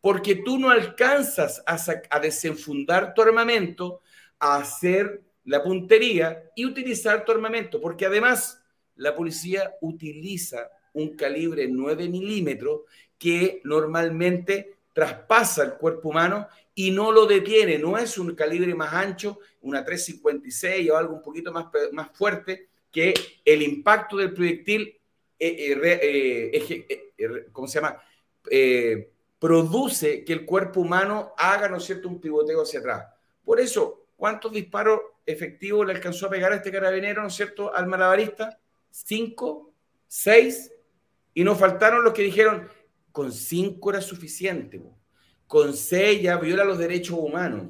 [0.00, 4.02] porque tú no alcanzas a, desenfundar tu armamento,
[4.38, 8.62] a hacer la puntería y utilizar tu armamento, porque además
[8.94, 12.82] la policía utiliza un calibre 9 milímetros
[13.18, 17.78] que normalmente traspasa el cuerpo humano y no lo detiene.
[17.78, 22.68] No es un calibre más ancho, una 356 o algo un poquito más, más fuerte,
[22.90, 23.12] que
[23.44, 24.98] el impacto del proyectil
[27.52, 28.02] ¿cómo se llama?
[29.38, 33.06] produce que el cuerpo humano haga, ¿no cierto?, un pivoteo hacia atrás.
[33.44, 37.74] Por eso, ¿cuántos disparos efectivos le alcanzó a pegar a este carabinero, ¿no es cierto?,
[37.74, 38.58] al malabarista?
[38.90, 39.72] ¿Cinco?
[40.06, 40.72] ¿Seis?
[41.34, 42.68] Y nos faltaron los que dijeron,
[43.12, 44.80] con cinco era suficiente.
[45.46, 47.68] Con seis ya viola los derechos humanos.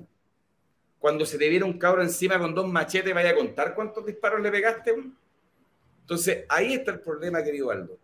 [0.99, 4.41] Cuando se te viera un cabro encima con dos machetes, vaya a contar cuántos disparos
[4.41, 4.95] le pegaste.
[6.07, 7.99] Entonces, ahí está el problema, querido Aldo.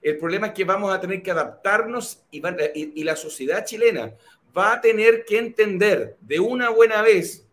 [0.00, 4.14] El problema es que vamos a tener que adaptarnos y, la sociedad chilena
[4.56, 7.48] va a tener que entender de una buena vez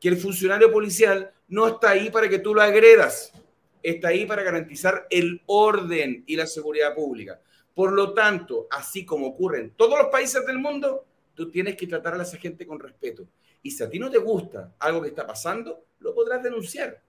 [0.00, 3.34] que el funcionario policial no está ahí para que tú lo agredas,
[3.82, 7.38] está ahí para garantizar el orden y la seguridad pública.
[7.74, 11.86] Por lo tanto, así como ocurre en todos los países del mundo, tú tienes que
[11.86, 13.26] tratar a esa gente con respeto.
[13.62, 17.02] Y si a ti no te gusta algo que está pasando, lo podrás denunciar.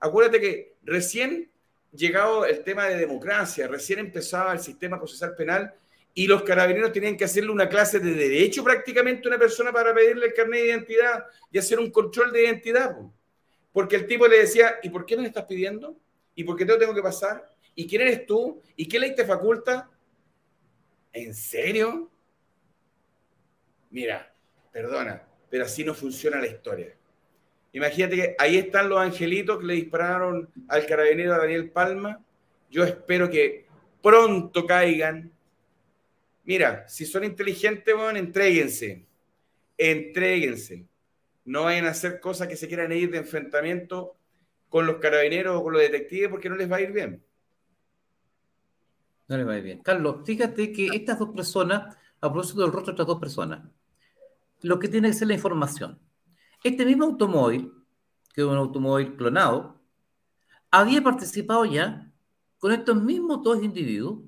[0.00, 1.51] Acuérdate que recién
[1.92, 5.74] llegado el tema de democracia, recién empezaba el sistema procesal penal
[6.14, 9.94] y los carabineros tenían que hacerle una clase de derecho prácticamente a una persona para
[9.94, 12.96] pedirle el carnet de identidad y hacer un control de identidad.
[13.72, 15.96] Porque el tipo le decía, ¿y por qué me estás pidiendo?
[16.34, 17.50] ¿Y por qué te lo tengo que pasar?
[17.74, 18.60] ¿Y quién eres tú?
[18.76, 19.90] ¿Y qué ley te faculta?
[21.12, 22.10] ¿En serio?
[23.90, 24.34] Mira,
[24.70, 26.94] perdona, pero así no funciona la historia.
[27.72, 32.20] Imagínate que ahí están los angelitos que le dispararon al carabinero Daniel Palma.
[32.70, 33.66] Yo espero que
[34.02, 35.32] pronto caigan.
[36.44, 39.06] Mira, si son inteligentes, bueno, entréguense.
[39.78, 40.86] Entréguense.
[41.44, 44.16] No vayan a hacer cosas que se quieran ir de enfrentamiento
[44.68, 47.22] con los carabineros o con los detectives porque no les va a ir bien.
[49.28, 49.78] No les va a ir bien.
[49.82, 53.62] Carlos, fíjate que estas dos personas, a propósito del rostro de estas dos personas,
[54.60, 55.98] lo que tiene que ser la información
[56.64, 57.72] este mismo automóvil,
[58.34, 59.80] que es un automóvil clonado,
[60.70, 62.10] había participado ya
[62.58, 64.20] con estos mismos dos individuos,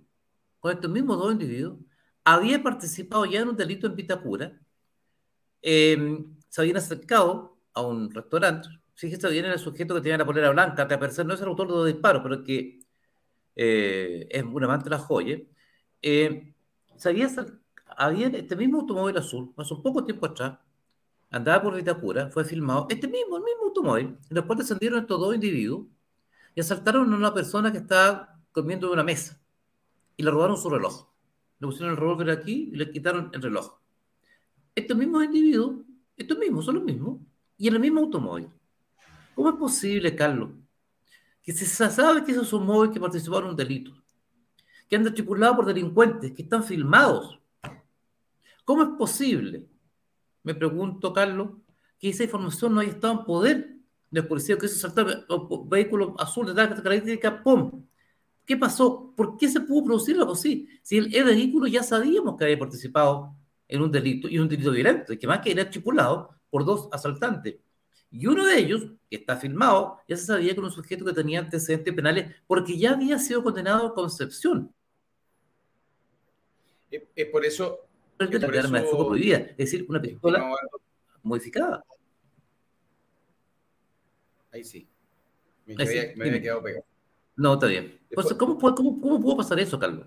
[0.60, 1.78] con estos mismos dos individuos,
[2.24, 4.60] había participado ya en un delito en Vitacura,
[5.62, 10.50] em, se habían acercado a un restaurante, fíjese bien el sujeto que tenía la polera
[10.50, 12.80] blanca, que a pesar no es el autor de los disparos, pero que
[13.56, 15.38] eh, es un amante de la joya,
[16.02, 16.54] eh,
[17.96, 20.58] había este mismo automóvil azul, hace un poco tiempo atrás,
[21.34, 25.34] andaba por Vitacura, fue filmado, este mismo, el mismo automóvil, y después descendieron estos dos
[25.34, 25.86] individuos
[26.54, 29.40] y asaltaron a una persona que estaba comiendo en una mesa
[30.16, 31.08] y le robaron su reloj.
[31.58, 33.78] Le pusieron el revólver aquí y le quitaron el reloj.
[34.76, 35.84] Estos mismos individuos,
[36.16, 37.18] estos mismos, son los mismos,
[37.58, 38.48] y en el mismo automóvil.
[39.34, 40.50] ¿Cómo es posible, Carlos,
[41.42, 43.92] que se sabe que esos son móviles que participaron en un delito,
[44.88, 47.40] que han tripulados por delincuentes, que están filmados?
[48.64, 49.73] ¿Cómo es posible
[50.44, 51.50] me pregunto, Carlos,
[51.98, 53.74] que esa información no haya estado en poder
[54.10, 55.26] del policía, que se saltaba
[55.66, 57.84] vehículo azul de tal característica, ¡pum!
[58.46, 59.12] ¿Qué pasó?
[59.16, 60.68] ¿Por qué se pudo producir algo así?
[60.82, 63.34] Si el, vehículo ya sabíamos que había participado
[63.66, 67.56] en un delito, y un delito y que más que era tripulado por dos asaltantes.
[68.10, 71.12] Y uno de ellos, que está filmado, ya se sabía que era un sujeto que
[71.12, 74.72] tenía antecedentes penales porque ya había sido condenado a Concepción.
[76.90, 77.83] Es por eso
[78.18, 80.50] la arma de fuego prohibida, es decir, una pistola
[81.22, 81.84] modificada.
[84.52, 84.86] Ahí sí.
[85.66, 86.84] Me, había, quedado pegado.
[87.36, 87.98] No, está bien.
[88.38, 90.06] ¿cómo, cómo, ¿Cómo pudo pasar eso, Carlos?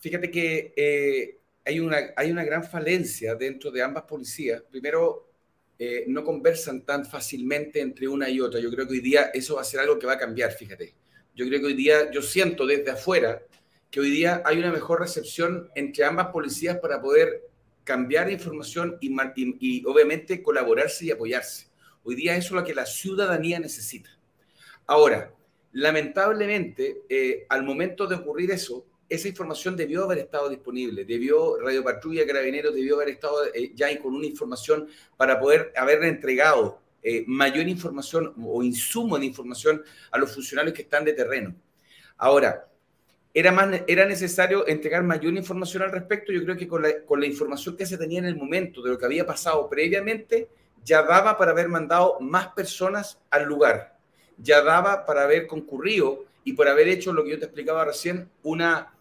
[0.00, 4.62] Fíjate que eh, hay, una, hay una gran falencia dentro de ambas policías.
[4.70, 5.28] Primero,
[5.78, 8.60] eh, no conversan tan fácilmente entre una y otra.
[8.60, 10.94] Yo creo que hoy día eso va a ser algo que va a cambiar, fíjate.
[11.34, 13.42] Yo creo que hoy día, yo siento desde afuera
[13.90, 17.48] que hoy día hay una mejor recepción entre ambas policías para poder
[17.84, 21.68] cambiar información y, obviamente colaborarse y apoyarse.
[22.04, 24.10] Hoy día eso es lo que la ciudadanía necesita.
[24.86, 25.32] Ahora,
[25.72, 31.82] lamentablemente, eh, al momento de ocurrir eso, esa información debió haber estado disponible, debió Radio
[31.82, 37.24] Patrulla Carabineros debió haber estado eh, ya con una información para poder haberle entregado eh,
[37.26, 41.54] mayor información o insumo de información a los funcionarios que están de terreno.
[42.18, 42.68] Ahora,
[43.34, 46.32] era, más, era necesario entregar mayor información al respecto.
[46.32, 48.90] Yo creo que con la, con la información que se tenía en el momento de
[48.90, 50.48] lo que había pasado previamente,
[50.84, 53.98] ya daba para haber mandado más personas al lugar,
[54.38, 58.30] ya daba para haber concurrido y por haber hecho lo que yo te explicaba recién,
[58.42, 58.92] una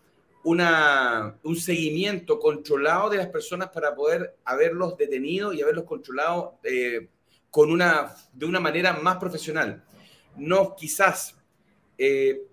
[0.48, 7.10] una, un seguimiento controlado de las personas para poder haberlos detenido y haberlos controlado eh,
[7.52, 9.84] con una, de una manera más profesional.
[10.38, 11.36] No, quizás
[11.98, 12.44] eh,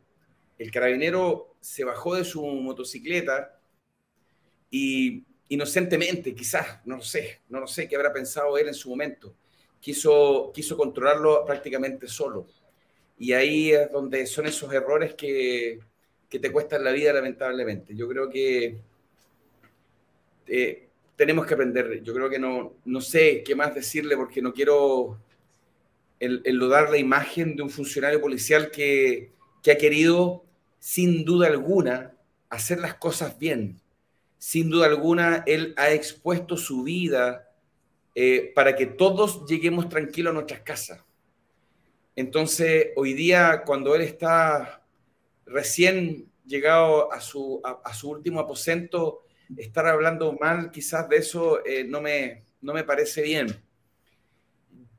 [0.59, 3.59] el carabinero se bajó de su motocicleta
[4.71, 8.91] y inocentemente, quizás, no lo sé, no lo sé qué habrá pensado él en su
[8.91, 9.35] momento,
[9.81, 12.47] quiso, quiso controlarlo prácticamente solo.
[13.19, 15.81] Y ahí es donde son esos errores que,
[16.29, 17.97] que te cuestan la vida, lamentablemente.
[17.97, 18.77] Yo creo que
[20.47, 22.03] eh, tenemos que aprender.
[22.03, 25.19] Yo creo que no, no sé qué más decirle porque no quiero
[26.21, 29.31] enlodar la imagen de un funcionario policial que,
[29.63, 30.44] que ha querido,
[30.85, 32.15] sin duda alguna,
[32.51, 33.81] hacer las cosas bien.
[34.37, 37.51] Sin duda alguna, él ha expuesto su vida
[38.15, 41.03] eh, para que todos lleguemos tranquilos a nuestras casas.
[42.15, 44.85] Entonces, hoy día, cuando él está
[45.47, 49.23] recién llegado a su, a, su último aposento,
[49.57, 53.47] estar hablando mal quizás de eso eh, no, me, no me parece bien.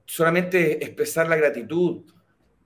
[0.08, 2.12] Solamente expresar la gratitud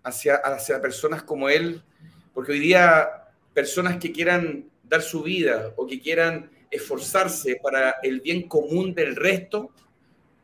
[0.03, 1.83] hacia, hacia personas como él,
[2.33, 3.09] porque hoy día
[3.53, 9.15] personas que quieran dar su vida o que quieran esforzarse para el bien común del
[9.15, 9.71] resto,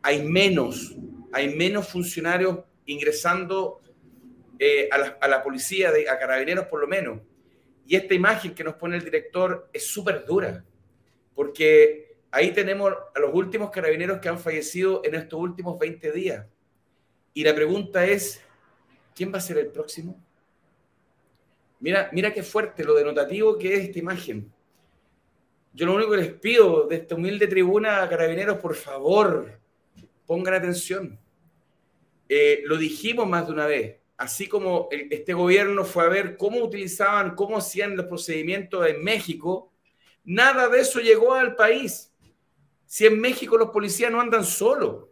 [0.01, 0.95] hay menos,
[1.31, 3.81] hay menos funcionarios ingresando
[4.59, 7.19] eh, a, la, policía, de, a carabineros por lo menos.
[7.87, 10.63] Y esta imagen que nos pone el director es súper dura,
[11.35, 16.45] porque ahí tenemos a los últimos carabineros que han fallecido en estos últimos 20 días.
[17.33, 18.41] Y la pregunta es,
[19.13, 20.23] ¿quién va a ser el próximo?
[21.85, 24.51] Mira, mira qué fuerte lo denotativo que es esta imagen.
[25.71, 29.59] Yo lo único que les pido de esta humilde tribuna, carabineros, por favor,
[30.25, 31.19] pongan atención.
[32.27, 36.63] Eh, lo dijimos más de una vez así como este gobierno fue a ver cómo
[36.63, 39.71] utilizaban, cómo hacían los procedimientos en México,
[40.23, 42.11] nada de eso llegó al país.
[42.85, 45.05] Si en México los policías no andan solos,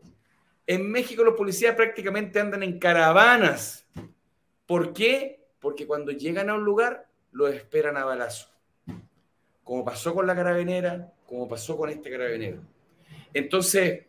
[0.65, 3.85] en México los policías prácticamente andan en caravanas.
[4.65, 5.42] ¿Por qué?
[5.63, 8.49] Porque cuando llegan a un lugar, lo esperan a balazo.
[9.63, 12.61] Como pasó con la carabinera, como pasó con este carabinero.
[13.33, 14.05] Entonces,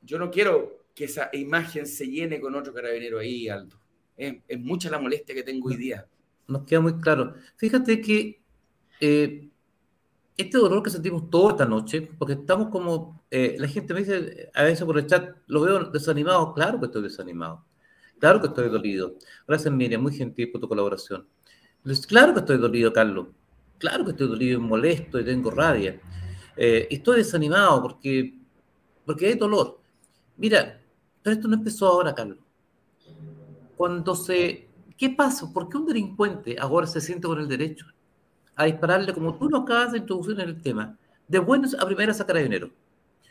[0.00, 3.80] yo no quiero que esa imagen se llene con otro carabinero ahí, Aldo
[4.20, 6.06] es, mucha la molestia que tengo hoy día.
[6.46, 7.34] Nos queda muy claro.
[7.56, 8.42] Fíjate que
[9.00, 9.48] eh,
[10.36, 14.50] este dolor que sentimos toda esta noche, porque estamos como, eh, la gente me dice
[14.54, 17.64] a veces por el chat, lo veo desanimado, claro que estoy desanimado,
[18.20, 19.16] claro que estoy dolido.
[19.48, 21.26] Gracias Miriam, muy gentil por tu colaboración.
[22.06, 23.28] Claro que estoy dolido, Carlos,
[23.78, 26.00] claro que estoy dolido y molesto y tengo rabia.
[26.56, 28.38] Eh, estoy desanimado porque,
[29.04, 29.80] porque hay dolor.
[30.36, 30.80] Mira,
[31.22, 32.38] pero esto no empezó ahora, Carlos
[33.80, 34.68] cuando se...
[34.94, 35.50] ¿Qué pasa?
[35.50, 37.86] ¿Por qué un delincuente ahora se siente con el derecho
[38.54, 42.20] a dispararle, como tú lo acabas de introducir en el tema, de buenos a primeras
[42.20, 42.72] a carabineros?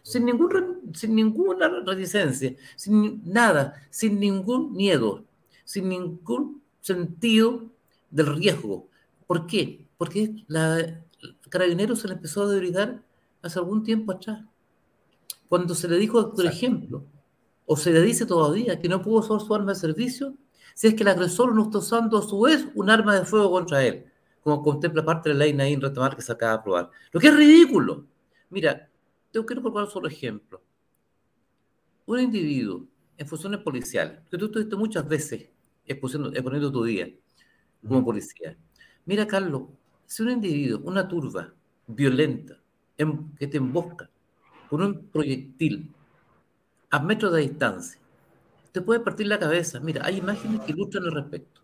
[0.04, 5.24] Sin, ningún, sin ninguna reticencia, sin nada, sin ningún miedo,
[5.64, 7.70] sin ningún sentido
[8.10, 8.88] del riesgo.
[9.28, 9.86] ¿Por qué?
[9.98, 11.02] Porque la,
[11.50, 13.02] carabinero se le empezó a debilitar
[13.42, 14.44] hace algún tiempo atrás.
[15.48, 17.04] Cuando se le dijo, por ejemplo,
[17.66, 20.34] o se le dice todavía que no pudo usar su arma de servicio
[20.74, 23.52] si es que el agresor no está usando a su vez un arma de fuego
[23.52, 24.06] contra él,
[24.42, 26.90] como contempla parte de la ley Nain Retomar que se acaba de aprobar.
[27.12, 28.06] Lo que es ridículo.
[28.50, 28.90] Mira,
[29.32, 30.62] te quiero proponer solo ejemplo.
[32.06, 32.86] Un individuo
[33.18, 35.50] en funciones policiales, que tú estuviste muchas veces
[35.86, 37.10] exponiendo tu día
[37.88, 38.58] como policía.
[39.06, 39.64] Mira, Carlos,
[40.06, 41.54] si un individuo, una turba
[41.88, 42.58] violenta,
[43.38, 44.10] que te embosca
[44.70, 45.90] con un proyectil
[46.90, 48.00] a metros de distancia.
[48.72, 49.80] Te puede partir la cabeza.
[49.80, 51.62] Mira, hay imágenes que ilustran al respecto.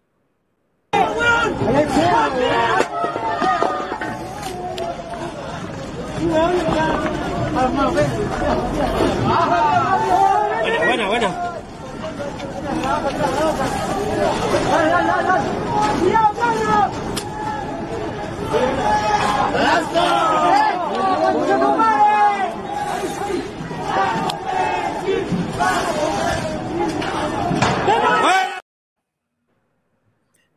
[7.56, 7.70] Buena,
[10.88, 11.30] buena, buena.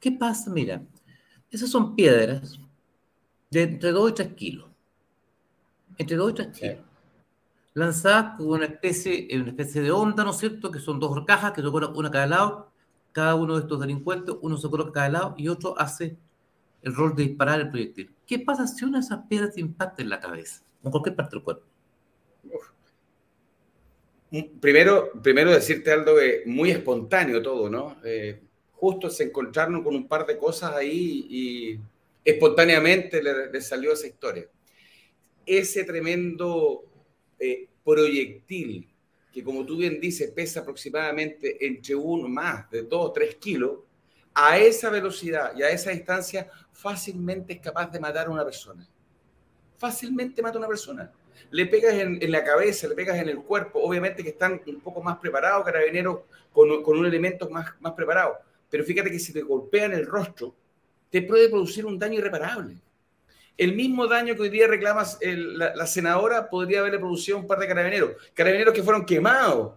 [0.01, 0.51] ¿Qué pasa?
[0.51, 0.83] Mira,
[1.53, 2.59] esas son piedras
[3.51, 4.69] de entre 2 y 3 kilos.
[5.97, 6.88] Entre 2 y 3 kilos.
[7.75, 10.71] Lanzadas con una especie, una especie de onda, ¿no es cierto?
[10.71, 12.73] Que son dos cajas que se colocan una a cada lado.
[13.13, 16.17] Cada uno de estos delincuentes, uno se coloca a cada lado y otro hace
[16.83, 18.15] el rol de disparar el proyectil.
[18.27, 21.17] ¿Qué pasa si una de esas piedras te impacta en la cabeza o en cualquier
[21.17, 21.65] parte del cuerpo?
[24.61, 27.97] Primero, primero decirte algo que muy espontáneo todo, ¿no?
[28.05, 28.43] Eh,
[28.75, 31.81] justo es encontrarnos con un par de cosas ahí y
[32.25, 34.47] espontáneamente le, salió esa historia.
[35.47, 36.85] Ese tremendo
[37.39, 38.89] eh, proyectil,
[39.33, 43.79] que como tú bien dices, pesa aproximadamente entre uno más de dos o tres kilos,
[44.35, 48.87] a esa velocidad y a esa distancia fácilmente es capaz de matar a una persona.
[49.77, 51.13] Fácilmente mata a una persona
[51.51, 55.03] le pegas en, la cabeza, le pegas en el cuerpo, obviamente que están un poco
[55.03, 56.21] más preparados, carabineros
[56.53, 58.37] con, con un elemento más, más preparado.
[58.71, 60.55] Pero fíjate que si te golpean el rostro,
[61.11, 62.77] te puede producir un daño irreparable.
[63.59, 67.69] El mismo daño que hoy día reclamas la, senadora podría haberle producido un par de
[67.69, 68.13] carabineros.
[68.33, 69.75] Carabineros que fueron quemados.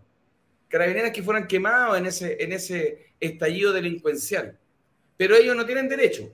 [0.69, 4.57] Carabineros que fueron quemados en ese, en ese estallido delincuencial.
[5.17, 6.31] Pero ellos no tienen derecho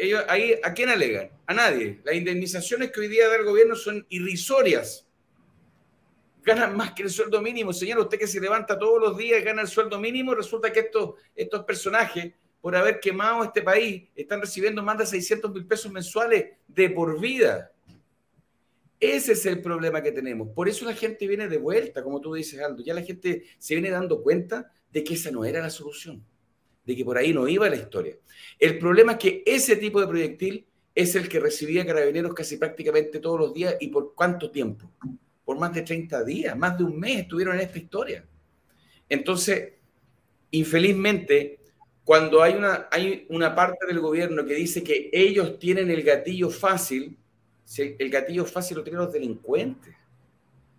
[0.00, 1.30] ellos ahí, ¿a quién alegan?
[1.46, 2.00] A nadie.
[2.04, 5.06] Las indemnizaciones que hoy día da el gobierno son irrisorias.
[6.42, 7.72] Ganan más que el sueldo mínimo.
[7.72, 11.14] Señor, usted que se levanta todos los días gana el sueldo mínimo, resulta que estos,
[11.34, 16.56] estos personajes, por haber quemado este país, están recibiendo más de 600 mil pesos mensuales
[16.68, 17.72] de por vida.
[18.98, 20.48] Ese es el problema que tenemos.
[20.50, 22.82] Por eso la gente viene de vuelta, como tú dices, Aldo.
[22.82, 26.24] Ya la gente se viene dando cuenta de que esa no era la solución
[26.84, 28.16] de que por ahí no iba la historia.
[28.58, 33.20] El problema es que ese tipo de proyectil es el que recibía carabineros casi prácticamente
[33.20, 34.90] todos los días y por cuánto tiempo.
[35.44, 38.26] Por más de 30 días, más de un mes estuvieron en esta historia.
[39.08, 39.74] Entonces,
[40.50, 41.59] infelizmente,
[42.04, 46.50] cuando hay una, hay una parte del gobierno que dice que ellos tienen el gatillo
[46.50, 47.16] fácil,
[47.76, 49.94] el gatillo fácil lo tienen los delincuentes,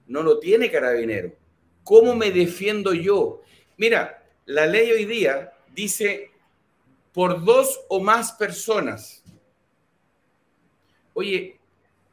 [0.07, 1.31] no lo tiene carabinero.
[1.83, 3.41] ¿Cómo me defiendo yo?
[3.77, 6.31] Mira, la ley hoy día dice
[7.13, 9.23] por dos o más personas.
[11.13, 11.59] Oye,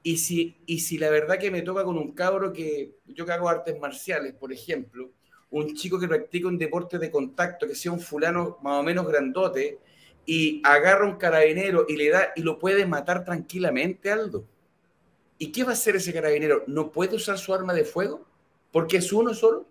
[0.03, 3.33] y si, y si la verdad que me toca con un cabro que yo que
[3.33, 5.11] hago artes marciales, por ejemplo,
[5.51, 9.07] un chico que practica un deporte de contacto, que sea un fulano más o menos
[9.07, 9.79] grandote,
[10.27, 14.45] y agarra un carabinero y le da y lo puede matar tranquilamente, Aldo.
[15.39, 16.65] ¿Y qué va a hacer ese carabinero?
[16.67, 18.27] ¿No puede usar su arma de fuego?
[18.71, 19.67] Porque es uno solo.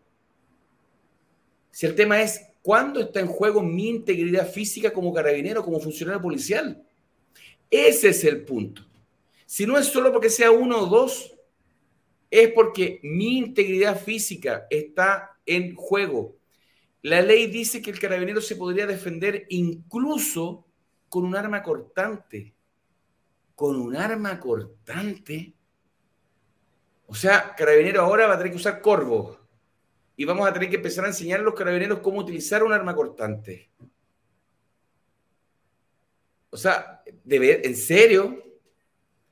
[1.71, 6.21] Si el tema es ¿Cuándo está en juego mi integridad física como carabinero, como funcionario
[6.21, 6.83] policial?
[7.71, 8.81] Ese es el punto.
[9.45, 11.33] Si no es solo porque sea uno o dos,
[12.29, 16.35] es porque mi integridad física está en juego.
[17.01, 20.65] La ley dice que el carabinero se podría defender incluso
[21.09, 22.53] con un arma cortante.
[23.55, 25.53] Con un arma cortante.
[27.05, 29.39] O sea, carabinero ahora va a tener que usar corvo
[30.17, 32.95] y vamos a tener que empezar a enseñar a los carabineros cómo utilizar un arma
[32.95, 33.69] cortante.
[36.49, 38.43] O sea, de ¿en serio?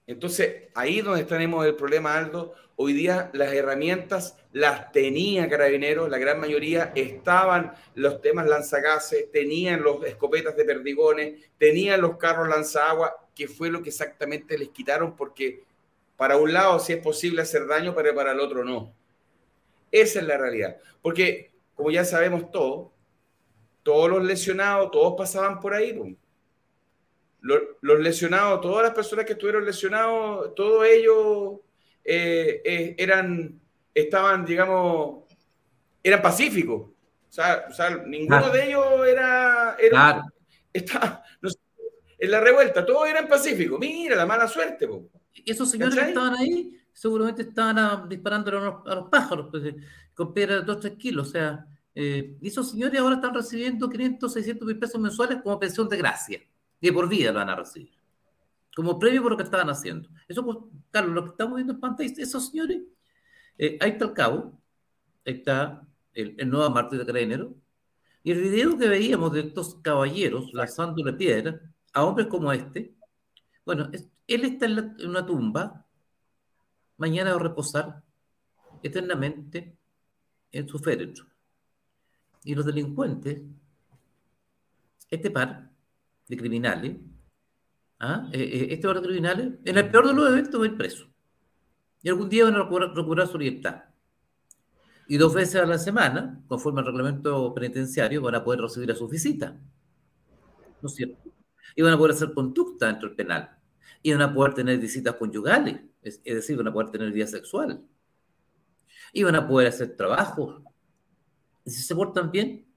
[0.05, 2.53] Entonces, ahí es donde tenemos el problema, Aldo.
[2.78, 9.82] Hoy día las herramientas las tenía Carabineros, la gran mayoría estaban los temas lanzagases, tenían
[9.82, 15.15] los escopetas de perdigones, tenían los carros lanzagua, que fue lo que exactamente les quitaron,
[15.15, 15.63] porque
[16.17, 18.93] para un lado sí es posible hacer daño, pero para el otro no.
[19.91, 20.78] Esa es la realidad.
[21.01, 22.91] Porque, como ya sabemos todos,
[23.84, 26.17] todos los lesionados, todos pasaban por ahí.
[27.41, 31.59] Los, lesionados, todas las personas que estuvieron lesionados, todos ellos
[32.06, 33.60] eh, eh, eran,
[33.93, 35.24] estaban, digamos,
[36.03, 36.91] eran pacíficos.
[37.30, 40.24] O sea, ninguno de ellos era, era
[42.18, 43.80] en la revuelta, todos eran pacíficos.
[43.80, 44.88] Mira, la mala suerte.
[45.45, 49.76] Esos señores que estaban ahí seguramente estaban disparando a los, pájaros pues,
[50.14, 51.28] con piedras de 2 3 kilos.
[51.28, 55.89] O sea, eh, esos señores ahora están recibiendo 500, 600 mil pesos mensuales como pensión
[55.89, 56.41] de gracia.
[56.80, 57.91] Y por vida lo van a recibir.
[58.76, 60.09] Como premio por lo que estaban haciendo.
[60.28, 60.57] Eso, pues,
[60.91, 62.84] Carlos, lo que estamos viendo en pantalla, esos señores,
[63.57, 64.61] eh, ahí está el cabo,
[65.26, 67.55] ahí está el, el nuevo mártir de Carabinero,
[68.21, 71.61] y el video que veíamos de estos caballeros lanzándole piedras
[71.93, 72.93] a hombres como este,
[73.65, 73.89] bueno,
[74.28, 75.86] él está en una tumba
[76.97, 78.03] mañana va a reposar
[78.82, 79.78] eternamente
[80.51, 81.26] en su féretro.
[82.43, 83.41] Y los delincuentes,
[85.09, 85.71] este par
[86.28, 86.97] de criminales,
[87.99, 88.29] ¿ah?
[88.31, 91.07] Eh, eh, este de criminales, en el peor de los eventos va a ir preso.
[92.01, 93.83] Y algún día van a recuperar, su libertad.
[95.07, 98.95] Y dos veces a la semana, conforme al reglamento penitenciario, van a poder recibir a
[98.95, 99.59] su visita.
[100.81, 101.31] ¿no es cierto?
[101.75, 103.57] Iban a poder hacer conducta dentro del penal.
[104.03, 107.83] Iban a poder tener visitas conyugales, es, decir, iban a poder tener vida sexual.
[109.13, 110.63] Iban a poder hacer trabajo.
[111.63, 112.67] Y si se portan bien,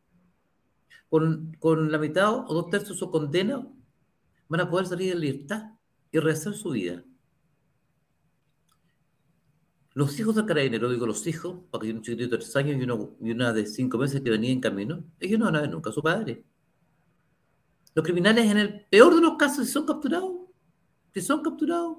[1.10, 3.66] con, con la mitad o dos tercios de su condena,
[4.49, 5.72] van a poder salir de libertad
[6.11, 7.05] y rehacer su vida.
[9.94, 12.80] Los hijos del carabinero, digo los hijos, porque hay un chiquitito de tres años
[13.20, 15.90] y, una de cinco meses que venía en camino, ellos no van a ver nunca
[15.90, 16.44] a su padre.
[17.94, 20.32] Los criminales, en el peor de los casos, si son capturados,
[21.12, 21.99] si son capturados,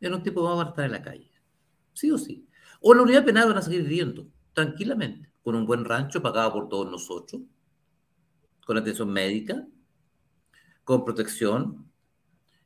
[0.00, 1.30] en un tiempo van a estar en la calle.
[1.92, 2.48] Sí o sí.
[2.80, 6.52] O en la unidad penal van a seguir viviendo tranquilamente, con un buen rancho pagado
[6.52, 7.42] por todos nosotros,
[8.66, 9.64] con atención médica,
[10.90, 11.88] con protección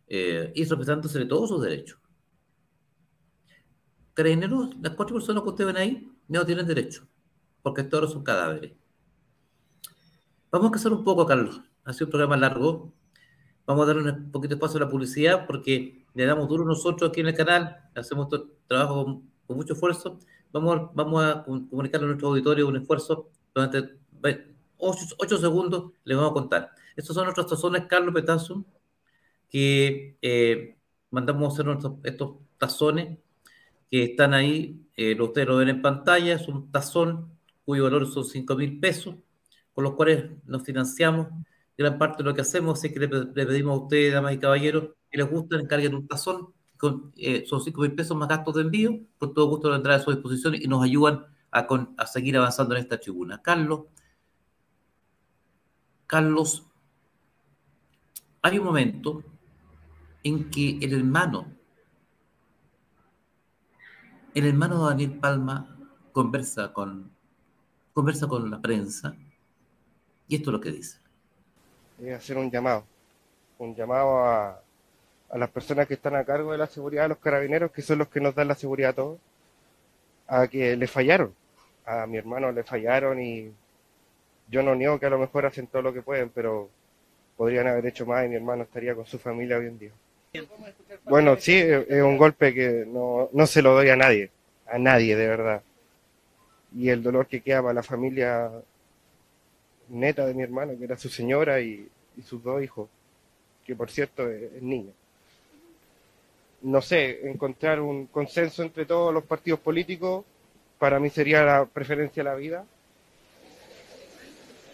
[0.08, 1.98] eh, y respetándose todos sus derechos.
[4.14, 7.06] Carabineros, las cuatro personas que ustedes ven ahí, no tienen derecho,
[7.60, 8.72] porque todos son cadáveres.
[10.50, 11.60] Vamos a casar un poco, Carlos.
[11.84, 12.94] Ha sido un programa largo.
[13.66, 17.10] Vamos a dar un poquito de espacio a la publicidad porque le damos duro nosotros
[17.10, 18.28] aquí en el canal, hacemos
[18.66, 20.18] trabajo con, mucho esfuerzo.
[20.50, 23.98] Vamos, vamos a comunicarle a nuestro auditorio un esfuerzo durante
[24.78, 26.70] ocho, segundos, les vamos a contar.
[26.96, 28.64] Estos son nuestros tazones Carlos Petazo,
[29.48, 30.76] que eh,
[31.10, 31.66] mandamos hacer
[32.04, 33.18] estos tazones
[33.90, 37.30] que están ahí, eh, ustedes lo ven en pantalla, es un tazón
[37.64, 39.16] cuyo valor son 5 mil pesos,
[39.72, 41.28] con los cuales nos financiamos.
[41.76, 44.90] Gran parte de lo que hacemos es que le, pedimos a ustedes, damas y caballeros,
[45.10, 46.52] que les guste, encarguen un tazón,
[47.16, 50.02] eh, son 5 mil pesos más gastos de envío, con todo gusto lo entrada a
[50.02, 53.40] su disposición y nos ayudan a seguir avanzando en esta tribuna.
[53.40, 53.82] Carlos,
[56.06, 56.66] Carlos,
[58.44, 59.22] hay un momento
[60.22, 61.46] en que el hermano
[64.34, 65.78] el hermano Daniel Palma
[66.12, 67.10] conversa con,
[67.94, 69.16] conversa con la prensa
[70.28, 70.98] y esto es lo que dice.
[72.12, 72.84] A hacer un llamado,
[73.58, 74.60] un llamado a,
[75.30, 77.98] a las personas que están a cargo de la seguridad de los carabineros, que son
[77.98, 79.18] los que nos dan la seguridad a todos,
[80.26, 81.34] a que le fallaron.
[81.86, 83.50] A mi hermano le fallaron y
[84.48, 86.68] yo no niego que a lo mejor hacen todo lo que pueden, pero
[87.36, 89.90] podrían haber hecho más y mi hermano estaría con su familia hoy en día.
[91.04, 94.30] Bueno, sí, es un golpe que no, no se lo doy a nadie,
[94.66, 95.62] a nadie de verdad.
[96.76, 98.50] Y el dolor que queda para la familia
[99.88, 101.88] neta de mi hermano, que era su señora y,
[102.24, 102.88] sus dos hijos,
[103.64, 104.92] que por cierto es, niño.
[106.62, 110.24] No sé, encontrar un consenso entre todos los partidos políticos,
[110.78, 112.64] para mí sería la preferencia a la vida.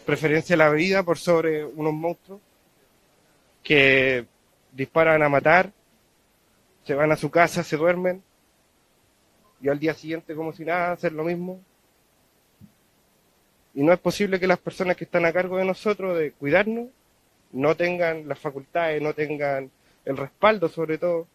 [0.07, 2.41] Preferencia a la vida por sobre unos monstruos
[3.63, 4.27] que
[4.73, 5.73] disparan a matar,
[6.85, 8.23] se van a su casa, se duermen,
[9.61, 11.61] y al día siguiente, como si nada, hacer lo mismo.
[13.75, 16.89] Y no es posible que las personas que están a cargo de nosotros, de cuidarnos,
[17.53, 19.71] no tengan las facultades, no tengan
[20.05, 21.27] el respaldo sobre todo,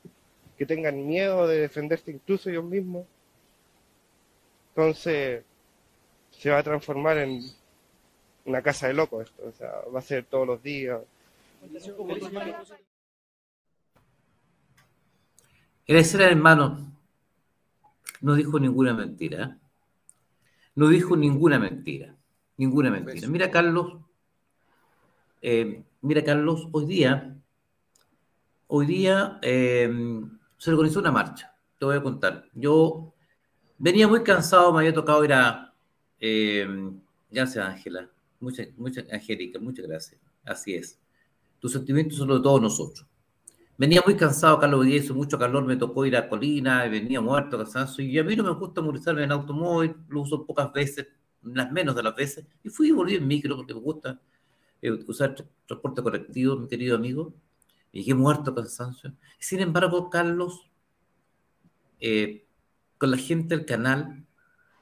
[0.57, 3.05] que tengan miedo de defenderse incluso ellos mismos.
[4.69, 5.43] Entonces,
[6.31, 7.41] se va a transformar en
[8.45, 10.99] una casa de locos esto, o sea, va a ser todos los días.
[15.87, 16.91] El ser hermano
[18.21, 19.43] no dijo ninguna mentira.
[19.43, 19.57] ¿eh?
[20.75, 22.15] No dijo ninguna mentira.
[22.57, 23.27] Ninguna mentira.
[23.27, 23.97] Mira, Carlos.
[25.41, 27.37] Eh, mira, Carlos, hoy día,
[28.67, 29.89] hoy día eh,
[30.57, 31.55] se organizó una marcha.
[31.77, 32.45] Te voy a contar.
[32.53, 33.13] Yo
[33.77, 35.73] venía muy cansado, me había tocado ir a.
[37.29, 38.09] gracias, Ángela.
[38.39, 40.19] Muchas, muchas, Angélica, muchas gracias.
[40.43, 41.04] Así es.
[41.65, 43.07] Tus sentimientos son los de todos nosotros.
[43.75, 47.57] Venía muy cansado, Carlos Díaz, hizo mucho calor, me tocó ir a Colina, venía muerto,
[47.57, 51.07] cansancio, y a mí no me gusta movilizarme en automóvil, lo uso pocas veces,
[51.41, 54.21] las menos de las veces, y fui y volví en micro porque me gusta
[54.79, 55.33] eh, usar
[55.65, 57.33] transporte colectivo, mi querido amigo,
[57.91, 59.15] y llegué muerto, cansancio.
[59.39, 60.69] Sin embargo, Carlos,
[61.99, 62.45] eh,
[62.99, 64.23] con la gente del canal,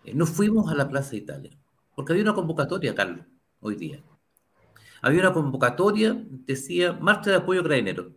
[0.04, 1.58] eh, no fuimos a la Plaza Italia,
[1.96, 3.26] porque había una convocatoria, Carlos,
[3.62, 4.04] hoy día.
[5.04, 8.14] Había una convocatoria, decía, marcha de apoyo crainero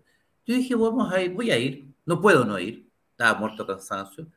[0.47, 3.75] yo dije, vamos a ir, voy a ir, no puedo no ir, estaba muerto de
[3.75, 4.29] cansancio.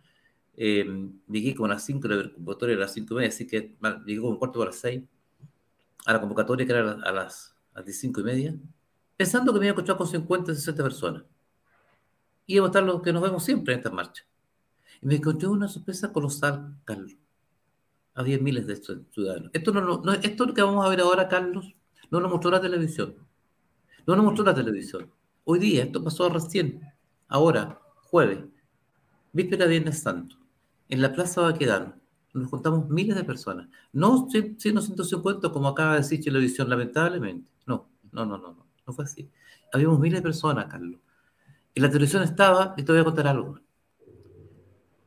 [0.58, 0.86] Eh,
[1.28, 4.20] llegué como a las 5, la convocatoria a las 5 y media, así que llegué
[4.20, 5.04] como un cuarto para las 6
[6.06, 8.56] a la convocatoria que era a las, a las 5 y media,
[9.16, 11.24] pensando que me iba a encontrar con 50, 60 personas.
[12.48, 14.26] Y iba a estar los que nos vemos siempre en estas marchas.
[15.02, 17.16] Y me encontré una sorpresa colosal, Carlos.
[18.16, 18.76] Había miles de
[19.12, 19.52] ciudadanos.
[19.54, 21.76] Esto, no, no, esto que vamos a ver ahora, Carlos,
[22.12, 23.16] no lo mostró la televisión.
[24.06, 25.12] No lo mostró la televisión.
[25.44, 26.82] Hoy día, esto pasó recién,
[27.28, 28.40] ahora, jueves,
[29.32, 30.36] víspera de Viernes Santo,
[30.90, 32.00] en la Plaza Baquedano,
[32.34, 33.68] nos juntamos miles de personas.
[33.92, 37.52] No 150 como acaba de decir Televisión, lamentablemente.
[37.66, 38.66] No, no, no, no.
[38.86, 39.30] no fue así.
[39.74, 41.00] Habíamos miles de personas, Carlos.
[41.74, 43.60] Y la televisión estaba, y te voy a contar algo,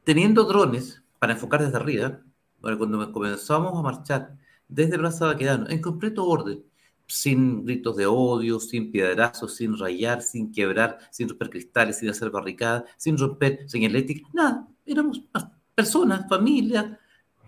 [0.05, 2.21] teniendo drones para enfocar desde arriba,
[2.61, 4.37] cuando comenzamos a marchar
[4.69, 6.65] desde Plaza Baquedano, en completo orden,
[7.13, 12.31] sin gritos de odio, sin piedrazos, sin rayar, sin quebrar, sin romper cristales, sin hacer
[12.31, 14.67] barricadas, sin romper señalética, nada.
[14.87, 15.21] Éramos
[15.75, 16.99] personas, familias,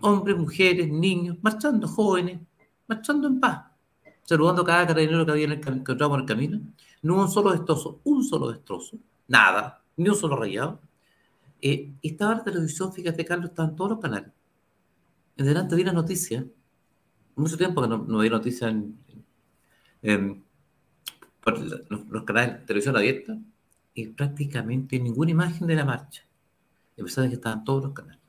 [0.01, 2.39] hombres, mujeres, niños, marchando, jóvenes,
[2.87, 3.65] marchando en paz,
[4.23, 6.61] saludando a cada carabinero que había en el, que en el camino.
[7.01, 8.97] No un solo destrozo, un solo destrozo,
[9.27, 10.79] nada, ni un solo rayado.
[11.59, 14.31] Eh, estaba la televisión, fíjate, Carlos, estaban todos los canales.
[15.37, 16.45] En delante vi la noticia,
[17.35, 19.04] mucho tiempo que no, no vi noticias en,
[21.41, 21.59] por
[22.09, 23.37] los, canales de televisión abierta,
[23.93, 26.23] y prácticamente ninguna imagen de la marcha.
[26.99, 28.21] A pesar de que estaban todos los canales.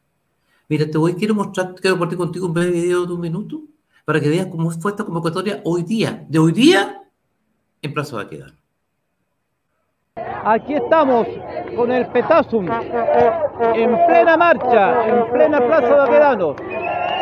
[0.68, 3.62] Mira, te voy, quiero mostrar, quiero compartir contigo un breve video de un minuto
[4.04, 7.02] para que veas cómo fue esta convocatoria hoy día, de hoy día,
[7.82, 8.56] en Plaza Baquedano.
[10.44, 11.26] Aquí estamos
[11.76, 12.68] con el Petasum
[13.74, 16.56] en plena marcha, en plena Plaza Baquedano.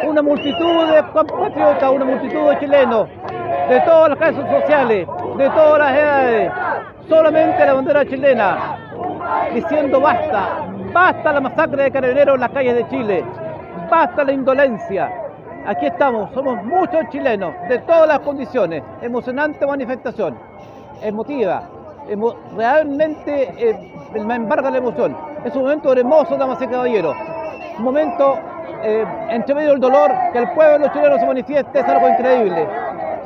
[0.07, 3.09] Una multitud de compatriotas, una multitud de chilenos,
[3.69, 6.53] de todas las clases sociales, de todas las edades,
[7.09, 8.77] solamente la bandera chilena,
[9.55, 13.25] diciendo basta, basta la masacre de carabineros en las calles de Chile,
[13.91, 15.11] basta la indolencia.
[15.67, 20.39] Aquí estamos, somos muchos chilenos, de todas las condiciones, emocionante manifestación,
[21.03, 21.63] emotiva,
[22.55, 25.17] realmente eh, me embarga la emoción.
[25.43, 27.17] Es un momento hermoso, damas y caballeros,
[27.79, 28.39] un momento
[28.83, 32.69] eh, entre medio del dolor, que el pueblo chileno se manifieste es algo increíble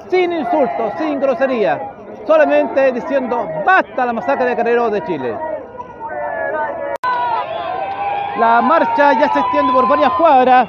[0.08, 1.80] sin insultos, sin grosería,
[2.26, 5.36] solamente diciendo basta la masacre de Carrero de Chile.
[8.38, 10.68] La marcha ya se extiende por varias cuadras.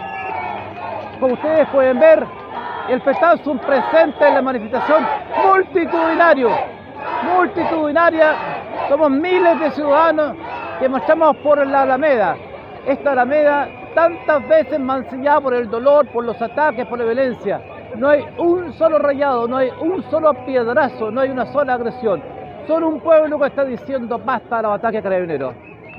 [1.19, 2.25] Como ustedes pueden ver,
[2.89, 3.01] el
[3.45, 5.05] un presente en la manifestación
[5.45, 6.49] multitudinario,
[7.35, 8.33] multitudinaria.
[8.89, 10.35] Somos miles de ciudadanos
[10.79, 12.35] que marchamos por la Alameda.
[12.87, 17.61] Esta Alameda tantas veces mancillada por el dolor, por los ataques, por la violencia
[17.97, 22.21] no hay un solo rayado, no hay un solo piedrazo, no hay una sola agresión.
[22.67, 25.53] Solo un pueblo que está diciendo basta a los ataques carabineros.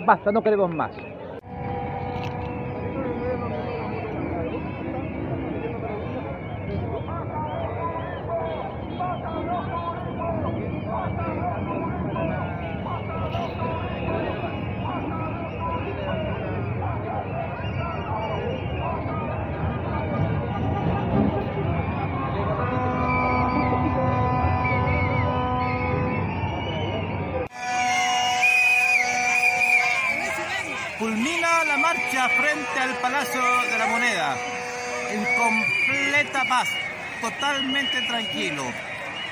[0.06, 0.92] Basta, no queremos más.
[37.50, 38.62] Totalmente tranquilo,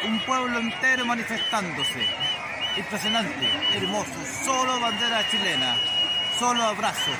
[0.04, 2.04] un pueblo entero manifestándose.
[2.76, 4.10] Impresionante, hermoso,
[4.44, 5.76] solo bandera chilena,
[6.36, 7.12] solo abrazo,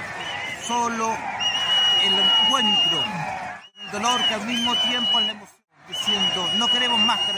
[0.67, 1.17] solo
[2.03, 3.05] el encuentro,
[3.81, 5.49] el dolor que al mismo tiempo le hemos
[5.89, 7.31] diciendo, no queremos más que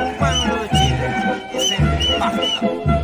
[0.00, 2.99] El pueblo de Chile dice basta.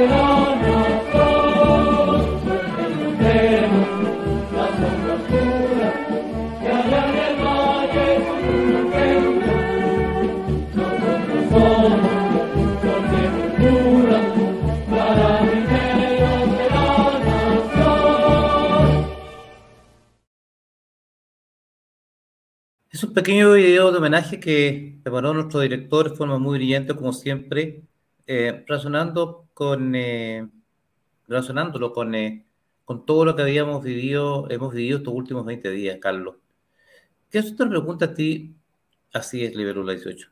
[0.00, 0.06] Es
[23.04, 27.89] un pequeño video de homenaje que preparó nuestro director de forma muy brillante, como siempre,
[28.32, 30.48] eh, razonando con, eh,
[31.26, 32.46] relacionándolo con, eh,
[32.84, 36.36] con todo lo que habíamos vivido, hemos vivido estos últimos 20 días, Carlos.
[37.28, 38.54] ¿Qué eso te pregunta a ti?
[39.12, 40.28] Así es, Liberula 18.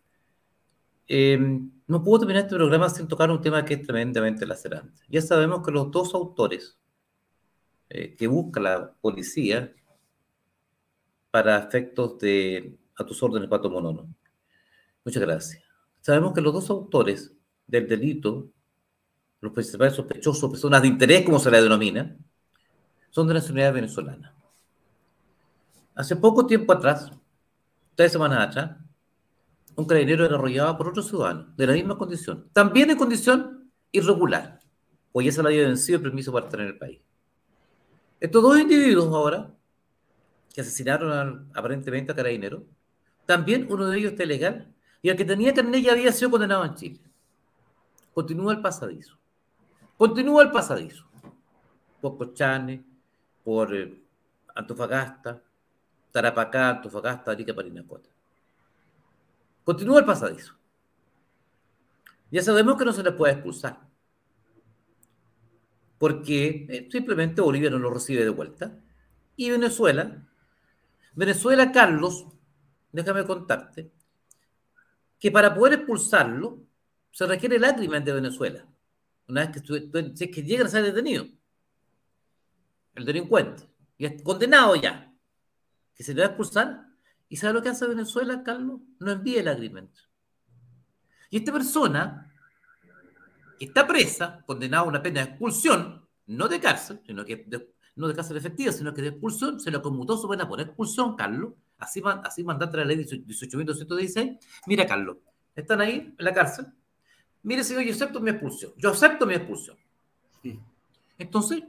[1.09, 1.41] Eh,
[1.89, 5.03] no puedo terminar este programa sin tocar un tema que es tremendamente lacerante.
[5.09, 6.79] Ya sabemos que los dos autores
[7.89, 9.75] eh, que busca la policía
[11.33, 14.09] para efectos de a tus órdenes, Pato Monono.
[15.05, 15.65] Muchas gracias.
[16.01, 17.35] Sabemos que los dos autores
[17.69, 18.49] del delito,
[19.41, 22.17] los principales sospechosos, personas de interés, como se les denomina,
[23.11, 24.35] son de nacionalidad venezolana.
[25.95, 27.13] Hace poco tiempo atrás,
[27.95, 28.77] tres semanas atrás,
[29.77, 34.59] un carabinero era arrollado por otro ciudadano, de la misma condición, también en condición irregular,
[35.13, 37.01] pues ya se le había vencido el permiso para estar en el país.
[38.19, 39.55] Estos dos individuos ahora,
[40.53, 42.65] que asesinaron al- aparentemente a carabinero,
[43.27, 46.65] también uno de ellos está ilegal, y el que tenía carnet ya había sido condenado
[46.65, 47.01] en Chile.
[48.19, 49.17] Continúa el pasadizo.
[49.97, 51.05] Continúa el pasadizo.
[52.01, 52.85] Por Cochane,
[53.45, 54.03] por eh,
[54.57, 55.41] Antofagasta,
[56.11, 58.11] Tarapacá, Antofagasta, Arica, Parinacota.
[59.63, 60.57] Continúa el pasadizo.
[62.33, 63.79] Ya sabemos que no se les puede expulsar.
[65.97, 68.81] Porque eh, simplemente Bolivia no lo recibe de vuelta.
[69.37, 70.27] Y Venezuela,
[71.15, 72.27] Venezuela, Carlos,
[72.91, 73.93] déjame contarte,
[75.21, 76.67] que para poder expulsarlo
[77.11, 78.67] se requiere agreement de Venezuela.
[79.29, 79.63] Una vez
[80.31, 81.27] que, llega a ser detenido,
[82.95, 85.13] el delincuente, y es condenado ya,
[85.95, 86.87] que se le va a expulsar.
[87.29, 88.81] ¿Y sabe lo que hace Venezuela, Carlos?
[89.01, 89.91] No envía el agreement.
[91.31, 92.33] Y esta persona,
[93.59, 97.47] que está presa, condenada a una pena de expulsión, no de cárcel, sino que
[97.97, 101.17] no de cárcel efectiva, sino que de expulsión, se le conmutó su pena por expulsión,
[101.17, 101.53] Carlos.
[101.79, 104.39] Así, man- así mandata la ley 18.216.
[104.67, 105.19] Mira, Carlos,
[105.55, 106.67] están ahí en la cárcel.
[107.43, 108.73] Mire, señor, yo acepto mi expulsión.
[108.77, 109.77] Yo acepto mi expulsión.
[111.19, 111.65] Entonces,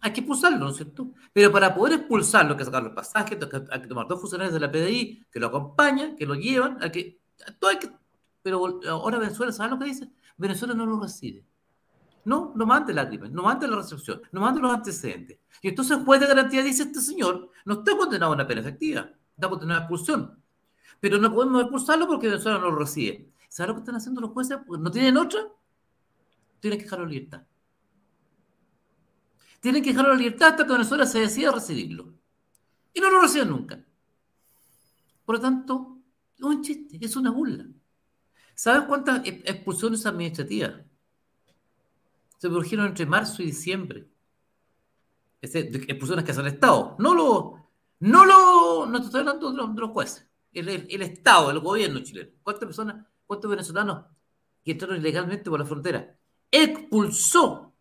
[0.00, 1.08] hay que expulsarlo, ¿no es cierto?
[1.32, 3.38] Pero para poder expulsarlo, hay que sacar los pasajes,
[3.70, 6.90] hay que, tomar dos funcionarios de la PDI que lo acompañan, que lo llevan, hay
[6.90, 7.18] que,
[7.58, 7.90] todo hay que,
[8.42, 10.08] pero ahora Venezuela, ¿sabes lo que dice?
[10.36, 11.44] Venezuela no lo recibe.
[12.24, 15.38] No, no mande agreement, no mande la recepción, no mande los antecedentes.
[15.62, 18.60] Y entonces el juez de garantía dice, este señor no está condenado a una pena
[18.60, 20.38] efectiva, está condenado a expulsión.
[21.00, 23.28] Pero no podemos expulsarlo porque Venezuela no lo recibe.
[23.48, 24.58] ¿Sabes lo que están haciendo los jueces?
[24.66, 25.40] Porque no tienen otra.
[26.60, 27.42] Tienen que dejarlo en libertad.
[29.60, 32.12] Tienen que dejarlo en libertad hasta que Venezuela se decida recibirlo.
[32.94, 33.84] Y no lo reciben nunca.
[35.24, 35.98] Por lo tanto,
[36.36, 37.66] es un chiste, es una burla.
[38.54, 40.74] ¿Sabes cuántas e- expulsiones administrativas
[42.38, 44.08] se produjeron entre marzo y diciembre?
[45.40, 46.96] Expulsiones que hace el Estado.
[46.98, 47.70] No lo,
[48.00, 50.26] no lo, no estoy hablando de los, de los jueces.
[50.52, 52.30] El, el- el Estado, el gobierno chileno.
[52.42, 54.06] ¿Cuántas personas, cuántos venezolanos
[54.64, 56.16] que entraron ilegalmente por la frontera
[56.50, 57.72] expulsó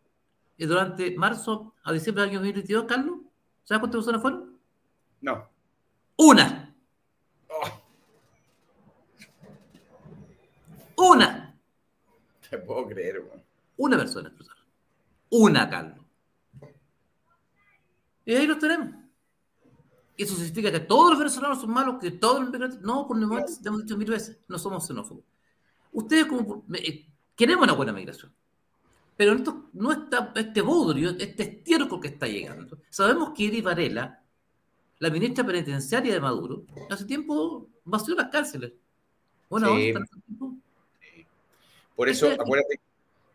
[0.57, 3.19] eh, durante marzo a diciembre del año 2022, Carlos?
[3.63, 4.59] ¿Sabes cuántas personas fueron?
[5.21, 5.49] No.
[6.17, 6.75] Una.
[10.95, 11.59] Una.
[12.49, 13.43] Te puedo creer, weón.
[13.77, 14.61] Una persona expulsada.
[15.29, 16.05] Una, Carlos.
[18.25, 18.95] Y ahí los tenemos.
[20.17, 21.99] ¿Eso significa que todos los venezolanos son malos?
[22.01, 22.81] ¿Que todos los inmigrantes?
[22.81, 25.23] No, por lo menos, te hemos dicho mil veces, no somos xenófobos.
[25.97, 28.31] Ustedes como, eh, queremos una buena migración.
[29.15, 32.77] Pero esto, no está, este bodrio, este estiércol que está llegando.
[32.91, 34.21] Sabemos que Eri Varela,
[34.99, 38.73] la ministra penitenciaria de Maduro, hace tiempo vació las cárceles.
[39.49, 39.75] Bueno.
[41.95, 42.79] Por eso, Este- acuérdate,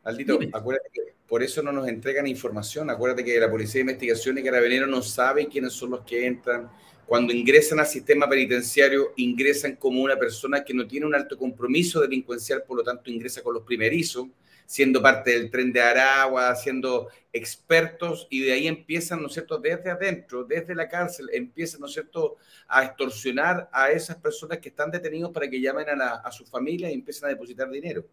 [0.05, 0.53] Aldito, Dime.
[0.55, 2.91] acuérdate que por eso no nos entregan información.
[2.91, 6.71] Acuérdate que la Policía de Investigación y Carabineros no sabe quiénes son los que entran.
[7.07, 12.01] Cuando ingresan al sistema penitenciario, ingresan como una persona que no tiene un alto compromiso
[12.01, 14.29] delincuencial, por lo tanto ingresa con los primerizos,
[14.65, 19.59] siendo parte del tren de Aragua, siendo expertos, y de ahí empiezan, ¿no es cierto?,
[19.59, 22.37] desde adentro, desde la cárcel, empiezan, ¿no es cierto?,
[22.69, 26.47] a extorsionar a esas personas que están detenidos para que llamen a, la- a su
[26.47, 28.07] familia y empiecen a depositar dinero.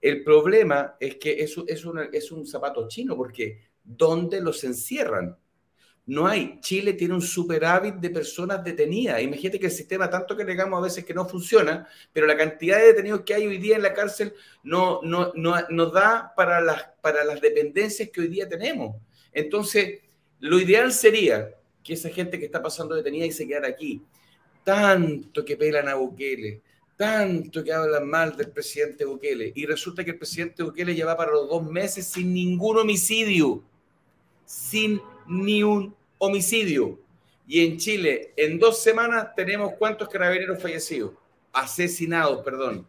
[0.00, 5.36] El problema es que eso es, es un zapato chino, porque ¿dónde los encierran?
[6.08, 6.58] No hay.
[6.60, 9.20] Chile tiene un superávit de personas detenidas.
[9.20, 12.78] Imagínate que el sistema, tanto que negamos a veces que no funciona, pero la cantidad
[12.78, 14.32] de detenidos que hay hoy día en la cárcel
[14.62, 18.96] no, no, no, no da para las, para las dependencias que hoy día tenemos.
[19.32, 20.00] Entonces,
[20.40, 21.50] Lo ideal sería
[21.82, 24.02] que esa gente que está pasando detenida y se quedara aquí.
[24.64, 26.62] Tanto que pelan a Bukele,
[26.96, 29.52] tanto que hablan mal del presidente Bukele.
[29.54, 33.62] Y resulta que el presidente Bukele lleva para los dos meses sin ningún homicidio.
[34.46, 36.98] Sin ni un homicidio.
[37.46, 41.12] Y en Chile, en dos semanas, tenemos cuántos carabineros fallecidos,
[41.52, 42.86] asesinados, perdón.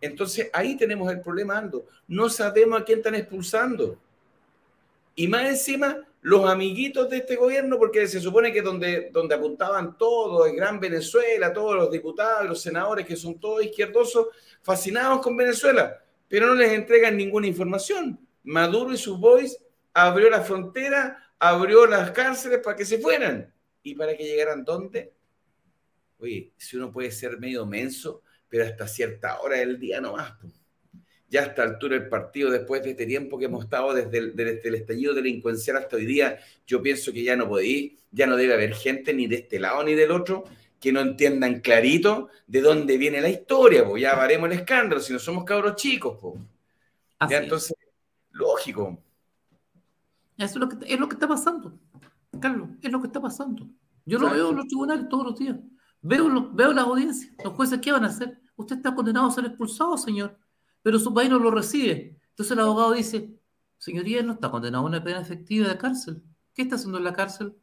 [0.00, 1.86] Entonces ahí tenemos el problema, Ando.
[2.08, 3.98] No sabemos a quién están expulsando.
[5.14, 9.98] Y más encima, los amiguitos de este gobierno, porque se supone que donde, donde apuntaban
[9.98, 14.28] todos, el Gran Venezuela, todos los diputados, los senadores que son todos izquierdosos,
[14.62, 18.18] fascinados con Venezuela, pero no les entregan ninguna información.
[18.44, 19.58] Maduro y sus boys
[19.92, 23.52] abrió la frontera, abrió las cárceles para que se fueran.
[23.82, 25.12] ¿Y para que llegaran dónde?
[26.18, 30.34] Oye, si uno puede ser medio menso, pero hasta cierta hora del día no más.
[30.40, 30.52] pues.
[31.28, 34.36] Ya a esta altura del partido, después de este tiempo que hemos estado desde el,
[34.36, 38.36] desde el estallido delincuencial hasta hoy día, yo pienso que ya no podéis, ya no
[38.36, 40.44] debe haber gente ni de este lado ni del otro
[40.80, 45.12] que no entiendan clarito de dónde viene la historia, pues ya varemos el escándalo, si
[45.12, 46.34] no somos cabros chicos, pues.
[47.18, 47.44] Así Ya es.
[47.44, 47.76] entonces,
[48.32, 49.02] lógico.
[50.36, 51.78] Eso es lo, que, es lo que está pasando,
[52.40, 53.68] Carlos, es lo que está pasando.
[54.04, 55.56] Yo lo veo en los tribunales todos los días.
[56.00, 57.32] Veo, los- veo las audiencias.
[57.44, 58.40] Los jueces, ¿qué van a hacer?
[58.56, 60.36] Usted está condenado a ser expulsado, señor,
[60.82, 62.18] pero su país no lo recibe.
[62.30, 63.38] Entonces el abogado dice,
[63.78, 66.22] señoría, no está condenado a una pena efectiva de cárcel.
[66.54, 67.54] ¿Qué está haciendo en la cárcel?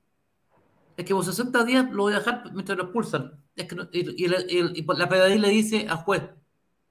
[0.95, 3.33] Es que vos 60 días lo voy a dejar mientras lo expulsan.
[3.55, 6.23] Es que no- y, el- y la PDI le dice al juez,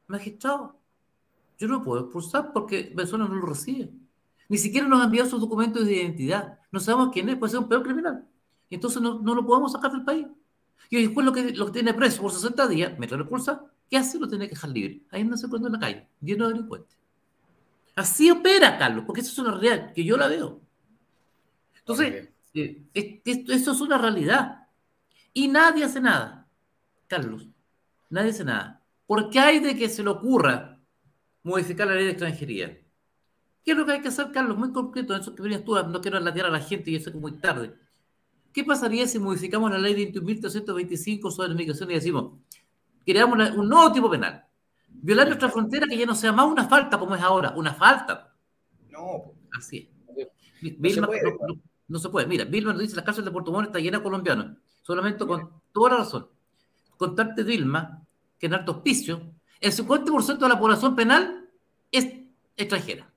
[0.07, 0.79] magistrado,
[1.59, 3.91] yo no puedo expulsar porque Venezuela no lo recibe.
[4.49, 6.59] Ni siquiera nos ha enviado sus documentos de identidad.
[6.73, 8.27] No sabemos quién es, puede ser un peor criminal.
[8.71, 10.27] Y entonces no, no lo podemos sacar del país.
[10.91, 13.99] Y después lo que, lo que tiene preso por 60 días, mientras lo expulsa, ¿qué
[13.99, 14.19] hace?
[14.19, 15.03] Lo tiene que dejar libre.
[15.11, 16.97] Ahí se cuenta en la calle, lleno de delincuentes.
[17.95, 20.61] Así opera, Carlos, porque eso es una realidad que yo la veo.
[21.81, 24.67] Entonces, eh, es- esto- es una realidad.
[25.33, 26.49] Y nadie hace nada,
[27.07, 27.47] Carlos.
[28.11, 28.83] Nadie hace nada.
[29.07, 30.81] ¿Por qué hay de que se le ocurra
[31.43, 32.79] modificar la ley de extranjería?
[33.65, 34.57] ¿Qué es lo que hay que hacer, Carlos?
[34.57, 37.17] Muy concreto, en eso que venías tú, no quiero latear a la gente, sé que
[37.17, 37.75] es muy tarde.
[38.53, 42.33] ¿Qué pasaría si modificamos la ley 21.325 sobre la migración y decimos,
[43.05, 44.45] creamos un nuevo tipo penal?
[44.89, 48.35] Violar nuestra frontera que ya no sea más una falta como es ahora, una falta.
[48.91, 50.27] No, Así es.
[50.63, 51.23] no se Vilma, puede.
[51.23, 52.27] no, no- no se puede.
[52.27, 54.57] Mira, Vilma nos dice la cárcel de Puerto Montt está llena de colombianos.
[54.83, 56.29] Solamente con toda la razón.
[56.97, 58.03] Contarte, Vilma,
[58.39, 59.23] que en alto hospicio,
[59.61, 61.49] el 50% de la población penal
[61.93, 62.09] es
[62.57, 63.08] extranjera.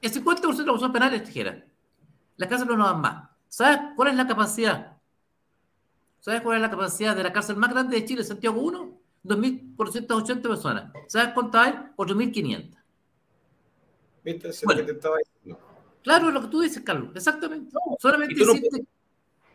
[0.00, 1.64] El 50% de la población penal es extranjera.
[2.36, 3.28] Las cárceles no dan más.
[3.48, 4.96] ¿Sabes cuál es la capacidad?
[6.20, 8.98] ¿Sabes cuál es la capacidad de la cárcel más grande de Chile, Santiago 1?
[9.24, 10.92] 2.480 personas.
[11.06, 11.72] ¿Sabes cuántas hay?
[11.96, 12.76] 8.500.
[14.24, 14.48] ¿Viste?
[14.48, 14.80] Eso Bueno.
[14.80, 15.60] lo que te estaba diciendo.
[16.02, 17.10] Claro, es lo que tú dices, Carlos.
[17.14, 17.74] Exactamente.
[17.98, 18.86] Solamente y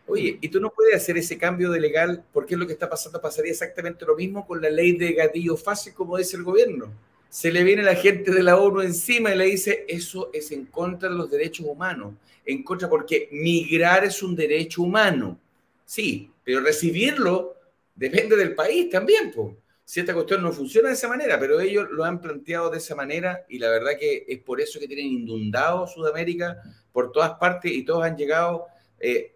[0.05, 2.89] Oye, y tú no puedes hacer ese cambio de legal porque es lo que está
[2.89, 3.21] pasando.
[3.21, 6.87] Pasaría exactamente lo mismo con la ley de gatillo fácil, como dice el gobierno.
[7.33, 10.67] Se le viene la gente de la ONU encima y le dice, eso es en
[10.67, 12.13] contra de los derechos humanos.
[12.45, 15.39] En contra, porque migrar es un derecho humano.
[15.83, 17.55] Sí, pero recibirlo
[17.95, 19.55] depende del país también, pues.
[19.83, 22.93] Si esta cuestión no funciona de esa manera, pero ellos lo han planteado de esa
[22.93, 26.61] manera y la verdad que es por eso que tienen inundado Sudamérica
[26.91, 28.67] por todas partes y todos han llegado,
[28.99, 29.33] eh,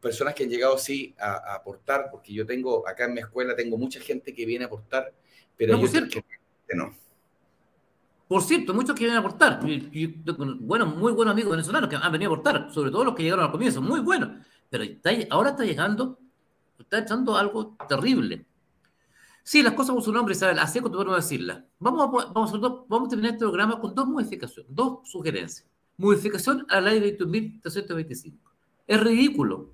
[0.00, 3.54] personas que han llegado sí a, a aportar, porque yo tengo acá en mi escuela,
[3.54, 5.12] tengo mucha gente que viene a aportar,
[5.58, 5.82] pero No,
[6.66, 7.03] que no.
[8.28, 9.60] Por cierto, muchos que a aportar.
[10.60, 13.44] Bueno, muy buenos amigos venezolanos que han venido a aportar, sobre todo los que llegaron
[13.44, 14.30] al comienzo, muy buenos.
[14.70, 16.18] Pero está- ahora está llegando,
[16.78, 18.46] está echando algo terrible.
[19.42, 21.62] Sí, las cosas por su nombre, Isabel, así es como decirlas.
[21.78, 22.56] Vamos a, vamos, a,
[22.88, 25.68] vamos a terminar este programa con dos modificaciones, dos sugerencias.
[25.98, 28.38] Modificación a la ley 21.325.
[28.86, 29.70] Es ridículo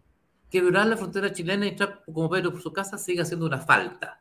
[0.51, 3.59] que violar la frontera chilena y entrar como Pedro por su casa siga siendo una
[3.59, 4.21] falta.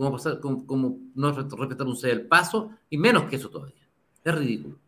[0.00, 3.86] Como, pasar, como, no re- respetar un del paso, y menos que eso todavía.
[4.24, 4.78] Es ridículo.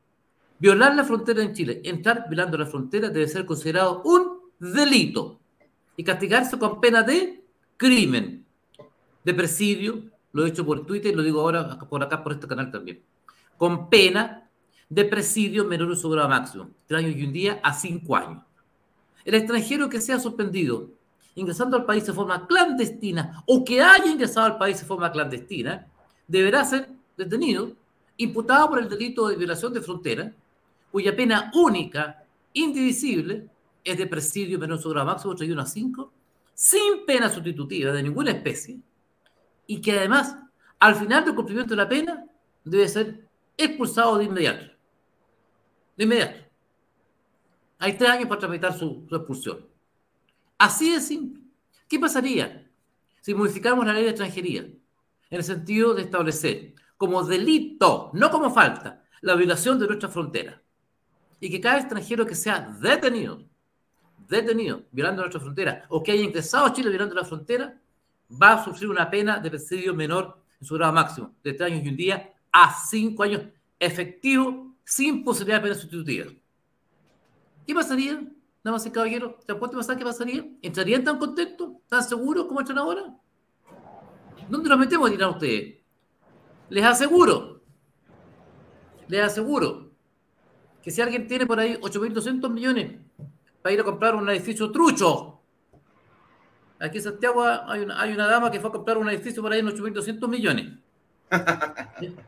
[0.59, 5.39] Violar la frontera en Chile, entrar violando la frontera debe ser considerado un delito
[5.99, 7.45] y castigarse con pena de
[7.77, 8.47] crimen,
[9.23, 10.03] de presidio,
[10.33, 13.03] lo he hecho por Twitter y lo digo ahora por acá, por este canal también,
[13.59, 14.49] con pena
[14.89, 18.43] de presidio menor de su grado máximo, tres años y un día a cinco años.
[19.27, 20.89] El extranjero que sea sorprendido
[21.35, 25.87] ingresando al país de forma clandestina o que haya ingresado al país de forma clandestina,
[26.27, 27.73] deberá ser detenido,
[28.17, 30.33] imputado por el delito de violación de frontera,
[30.91, 33.49] cuya pena única, indivisible,
[33.85, 36.13] es de presidio menor de su grado máximo, 31 a 5,
[36.55, 38.79] sin pena sustitutiva de ninguna especie,
[39.67, 40.37] y que además,
[40.79, 42.27] al final del cumplimiento de la pena,
[42.65, 43.27] debe ser
[43.57, 44.67] expulsado de inmediato.
[45.97, 46.41] De inmediato.
[47.79, 49.72] Hay tres años para tramitar su, su expulsión.
[50.63, 51.43] Así de simple.
[51.89, 52.71] ¿Qué pasaría
[53.21, 54.79] si modificamos la ley de extranjería en
[55.29, 60.63] el sentido de establecer como delito, no como falta, la violación de nuestra frontera?
[61.41, 63.43] Y que cada extranjero que sea detenido,
[64.29, 67.77] detenido, violando nuestra frontera, o que haya ingresado a Chile violando la frontera,
[68.41, 71.85] va a sufrir una pena de presidio menor en su grado máximo, de tres años
[71.85, 73.43] y un día a cinco años
[73.81, 76.31] efectivo, sin posibilidad de pena sustitutiva.
[77.67, 78.23] ¿Qué pasaría,
[78.63, 79.45] damas y caballeros?
[79.45, 80.45] ¿Te puedes pensar qué pasaría?
[80.63, 83.15] ¿Entrarían tan contentos, tan seguros como entran ahora?
[84.49, 85.79] ¿Dónde nos metemos, dirán ustedes?
[86.69, 87.63] Les aseguro,
[89.09, 89.91] les aseguro
[90.83, 92.99] que si alguien tiene por ahí 8.200 millones
[93.61, 95.41] para ir a comprar un edificio trucho,
[96.81, 99.53] aquí en Santiago hay una, hay una dama que fue a comprar un edificio por
[99.53, 100.79] ahí en 8.200 millones.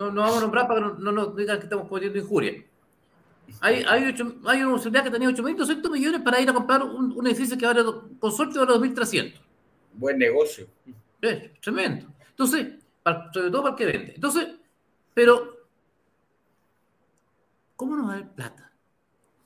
[0.00, 2.64] No, no vamos a nombrar para que no, no nos digan que estamos cometiendo injuria.
[3.60, 7.12] Hay, hay, ocho- hay una universidad que tenía 8.200 millones para ir a comprar un,
[7.12, 7.82] un edificio que vale,
[8.18, 9.40] con suerte vale 2.300.
[9.94, 10.66] Buen negocio.
[11.20, 12.06] Es tremendo.
[12.30, 14.12] Entonces, para- sobre todo para el que vende.
[14.14, 14.48] Entonces,
[15.14, 15.56] pero,
[17.76, 18.72] ¿cómo nos va a dar plata?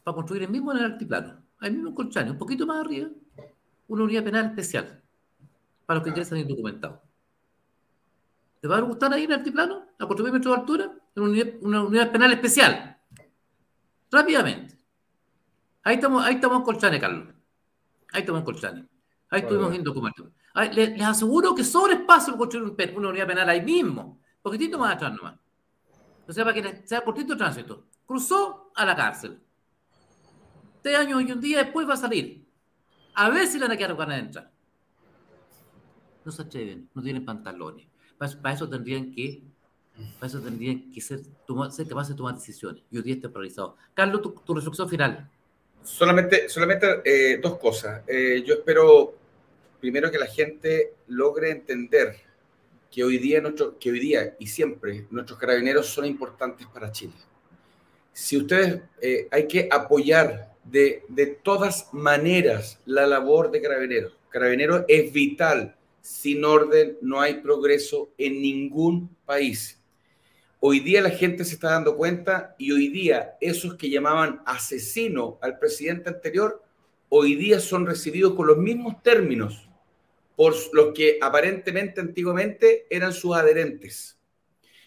[0.04, 3.08] Para construir el mismo en el altiplano, el mismo en Colchane, un poquito más arriba,
[3.88, 5.02] una unidad penal especial
[5.84, 7.00] para los que ingresan indocumentados.
[8.60, 9.84] ¿Te va a gustar ahí en el altiplano?
[9.98, 10.84] A 4.000 metros de altura,
[11.14, 12.95] en una unidad, una unidad penal especial.
[14.10, 14.76] Rápidamente.
[15.82, 17.28] Ahí estamos, ahí estamos en Colchane, Carlos.
[18.12, 18.88] Ahí estamos en Colchane.
[19.30, 19.76] Ahí estuvimos Bueno.
[19.78, 20.32] indocumentados.
[20.54, 24.20] Ay, le- les, aseguro que sobre espacio para construir un una unidad penal ahí mismo.
[24.42, 25.38] Poquitito más atrás nomás.
[26.26, 27.84] O sea, para que sea cortito el tránsito.
[28.06, 29.40] Cruzó a la cárcel.
[30.82, 32.46] Tres años y un día después va a salir.
[33.14, 34.52] A ver si le van a quedar ganas de entrar.
[36.24, 37.86] No se atreven, no tienen pantalones.
[38.18, 39.42] Para eso tendrían que,
[40.18, 42.82] para eso tendrían que ser, tomar- ser capaces de tomar decisiones.
[42.90, 43.76] Y hoy día está paralizado.
[43.94, 45.30] Carlos, tu, tu reflexión final.
[45.82, 48.02] Solamente, solamente eh, dos cosas.
[48.06, 49.14] Eh, yo espero,
[49.80, 52.16] primero, que la gente logre entender
[52.90, 57.12] que hoy día, nuestro, que hoy día y siempre nuestros carabineros son importantes para Chile.
[58.12, 64.12] Si ustedes, eh, hay que apoyar de, de todas maneras la labor de carabineros.
[64.30, 65.76] Carabineros es vital.
[66.00, 69.78] Sin orden no hay progreso en ningún país.
[70.68, 75.38] Hoy día la gente se está dando cuenta y hoy día esos que llamaban asesino
[75.40, 76.60] al presidente anterior,
[77.08, 79.68] hoy día son recibidos con los mismos términos
[80.34, 84.18] por los que aparentemente antiguamente eran sus adherentes.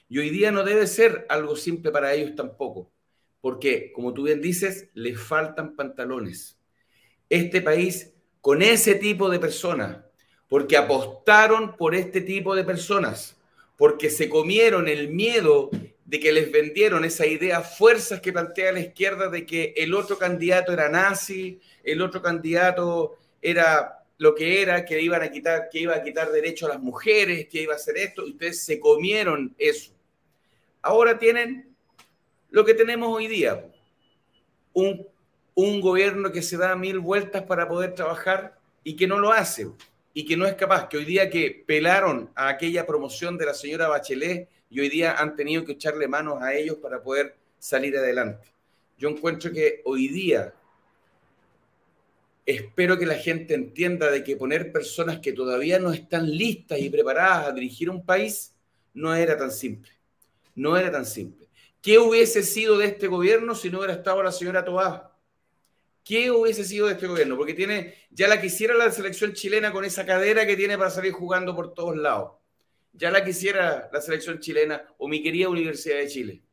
[0.09, 2.91] Y hoy día no debe ser algo simple para ellos tampoco,
[3.39, 6.57] porque, como tú bien dices, les faltan pantalones.
[7.29, 8.11] Este país,
[8.41, 9.99] con ese tipo de personas,
[10.49, 13.38] porque apostaron por este tipo de personas,
[13.79, 15.69] porque se comieron el miedo
[16.03, 20.17] de que les vendieron esa idea fuerzas que plantea la izquierda de que el otro
[20.17, 25.79] candidato era nazi, el otro candidato era lo que era, que iban a quitar, que
[25.79, 28.81] iba a quitar derecho a las mujeres, que iba a hacer esto, y ustedes se
[28.81, 29.93] comieron eso.
[30.81, 31.73] Ahora tienen
[32.49, 33.65] lo que tenemos hoy día,
[34.73, 35.07] un,
[35.55, 39.67] un gobierno que se da mil vueltas para poder trabajar y que no lo hace
[40.19, 43.53] y que no es capaz, que hoy día que pelaron a aquella promoción de la
[43.53, 47.95] señora Bachelet y hoy día han tenido que echarle manos a ellos para poder salir
[47.95, 48.49] adelante.
[48.97, 50.53] Yo encuentro que hoy día
[52.45, 56.89] espero que la gente entienda de que poner personas que todavía no están listas y
[56.89, 58.53] preparadas a dirigir un país
[58.93, 59.93] no era tan simple.
[60.53, 61.47] No era tan simple.
[61.81, 65.08] ¿Qué hubiese sido de este gobierno si no hubiera estado la señora Tobá?
[66.03, 67.37] ¿Qué hubiese sido de este gobierno?
[67.37, 71.11] Porque tiene, ya la quisiera la selección chilena con esa cadera que tiene para salir
[71.11, 72.33] jugando por todos lados.
[72.93, 76.43] Ya la quisiera la selección chilena o mi querida Universidad de Chile.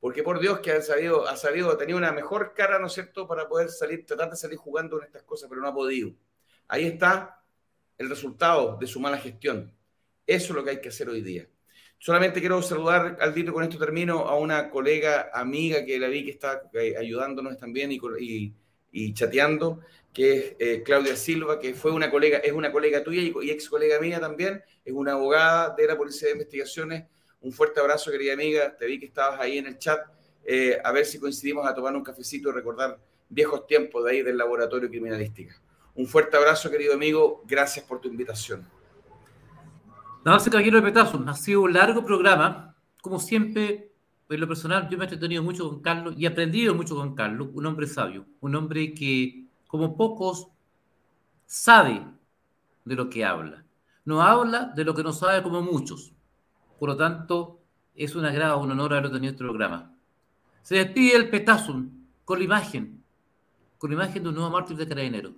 [0.00, 2.94] Porque por Dios que ha sabido, ha sabido, ha tenido una mejor cara, ¿no es
[2.94, 6.12] cierto?, para poder salir, tratar de salir jugando en estas cosas, pero no ha podido.
[6.68, 7.44] Ahí está
[7.98, 9.74] el resultado de su mala gestión.
[10.26, 11.46] Eso es lo que hay que hacer hoy día.
[12.02, 16.30] Solamente quiero saludar, Aldito, con esto termino, a una colega, amiga que la vi que
[16.30, 18.54] está eh, ayudándonos también y, y-
[18.92, 19.80] y chateando,
[20.12, 23.50] que es eh, Claudia Silva, que fue una colega, es una colega tuya y, y
[23.50, 27.04] ex colega mía también, es una abogada de la Policía de Investigaciones.
[27.42, 30.00] Un fuerte abrazo, querida amiga, te vi que estabas ahí en el chat.
[30.42, 32.98] Eh, a ver si coincidimos a tomar un cafecito y recordar
[33.28, 35.60] viejos tiempos de ahí del laboratorio criminalística.
[35.94, 38.66] Un fuerte abrazo, querido amigo, gracias por tu invitación.
[40.24, 42.76] Damas y caballeros de Petazo, ha sido un largo programa.
[43.02, 43.92] Como siempre,
[44.28, 47.14] en lo personal, yo me he entretenido mucho con Carlos y he aprendido mucho con
[47.14, 50.48] Carlos, un hombre sabio, un hombre que, como pocos,
[51.46, 52.06] sabe
[52.84, 53.64] de lo que habla.
[54.04, 56.12] No habla de lo que no sabe como muchos.
[56.78, 57.60] Por lo tanto,
[57.94, 59.94] es un agrado, un honor haberlo tenido en este programa.
[60.62, 61.90] Se despide el Petazum
[62.24, 63.00] con la imagen
[63.80, 65.32] con la imagen de un nuevo mártir de carabinero,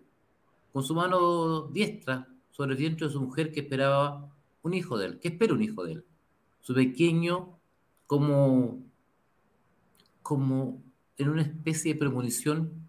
[0.73, 4.29] con su mano diestra sobre el vientre de su mujer que esperaba
[4.63, 6.05] un hijo de él, que espera un hijo de él.
[6.61, 7.59] Su pequeño
[8.07, 8.83] como,
[10.23, 10.83] como
[11.17, 12.89] en una especie de premonición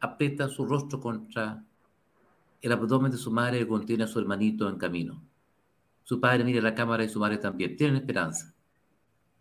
[0.00, 1.64] aprieta su rostro contra
[2.60, 5.22] el abdomen de su madre que contiene a su hermanito en camino.
[6.04, 7.76] Su padre mira la cámara y su madre también.
[7.76, 8.54] Tienen esperanza.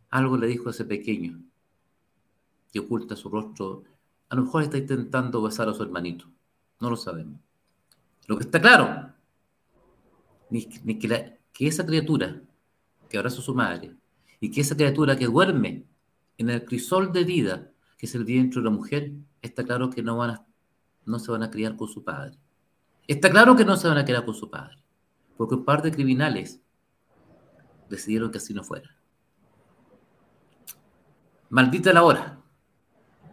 [0.09, 1.41] Algo le dijo a ese pequeño
[2.71, 3.83] que oculta su rostro.
[4.29, 6.25] A lo mejor está intentando besar a su hermanito.
[6.79, 7.39] No lo sabemos.
[8.27, 9.13] Lo que está claro,
[10.51, 10.65] ni,
[10.99, 12.41] que, la- que esa criatura
[13.09, 13.95] que abraza a su madre
[14.39, 15.85] y que esa criatura que duerme
[16.37, 20.03] en el crisol de vida, que es el vientre de la mujer, está claro que
[20.03, 20.45] no, van a,
[21.05, 22.37] no se van a criar con su padre.
[23.07, 24.77] Está claro que no se van a criar con su padre,
[25.37, 26.61] porque un par de criminales
[27.89, 28.89] decidieron que así no fuera.
[31.49, 32.39] Maldita la hora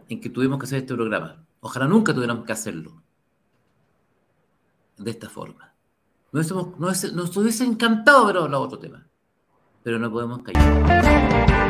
[0.09, 1.45] en que tuvimos que hacer este programa.
[1.61, 3.01] Ojalá nunca tuviéramos que hacerlo
[4.97, 5.68] de esta forma.
[6.31, 9.03] Nos, hubiésemos- nos, nos hubiese encantado ver los otros temas,
[9.83, 11.68] pero no podemos callar.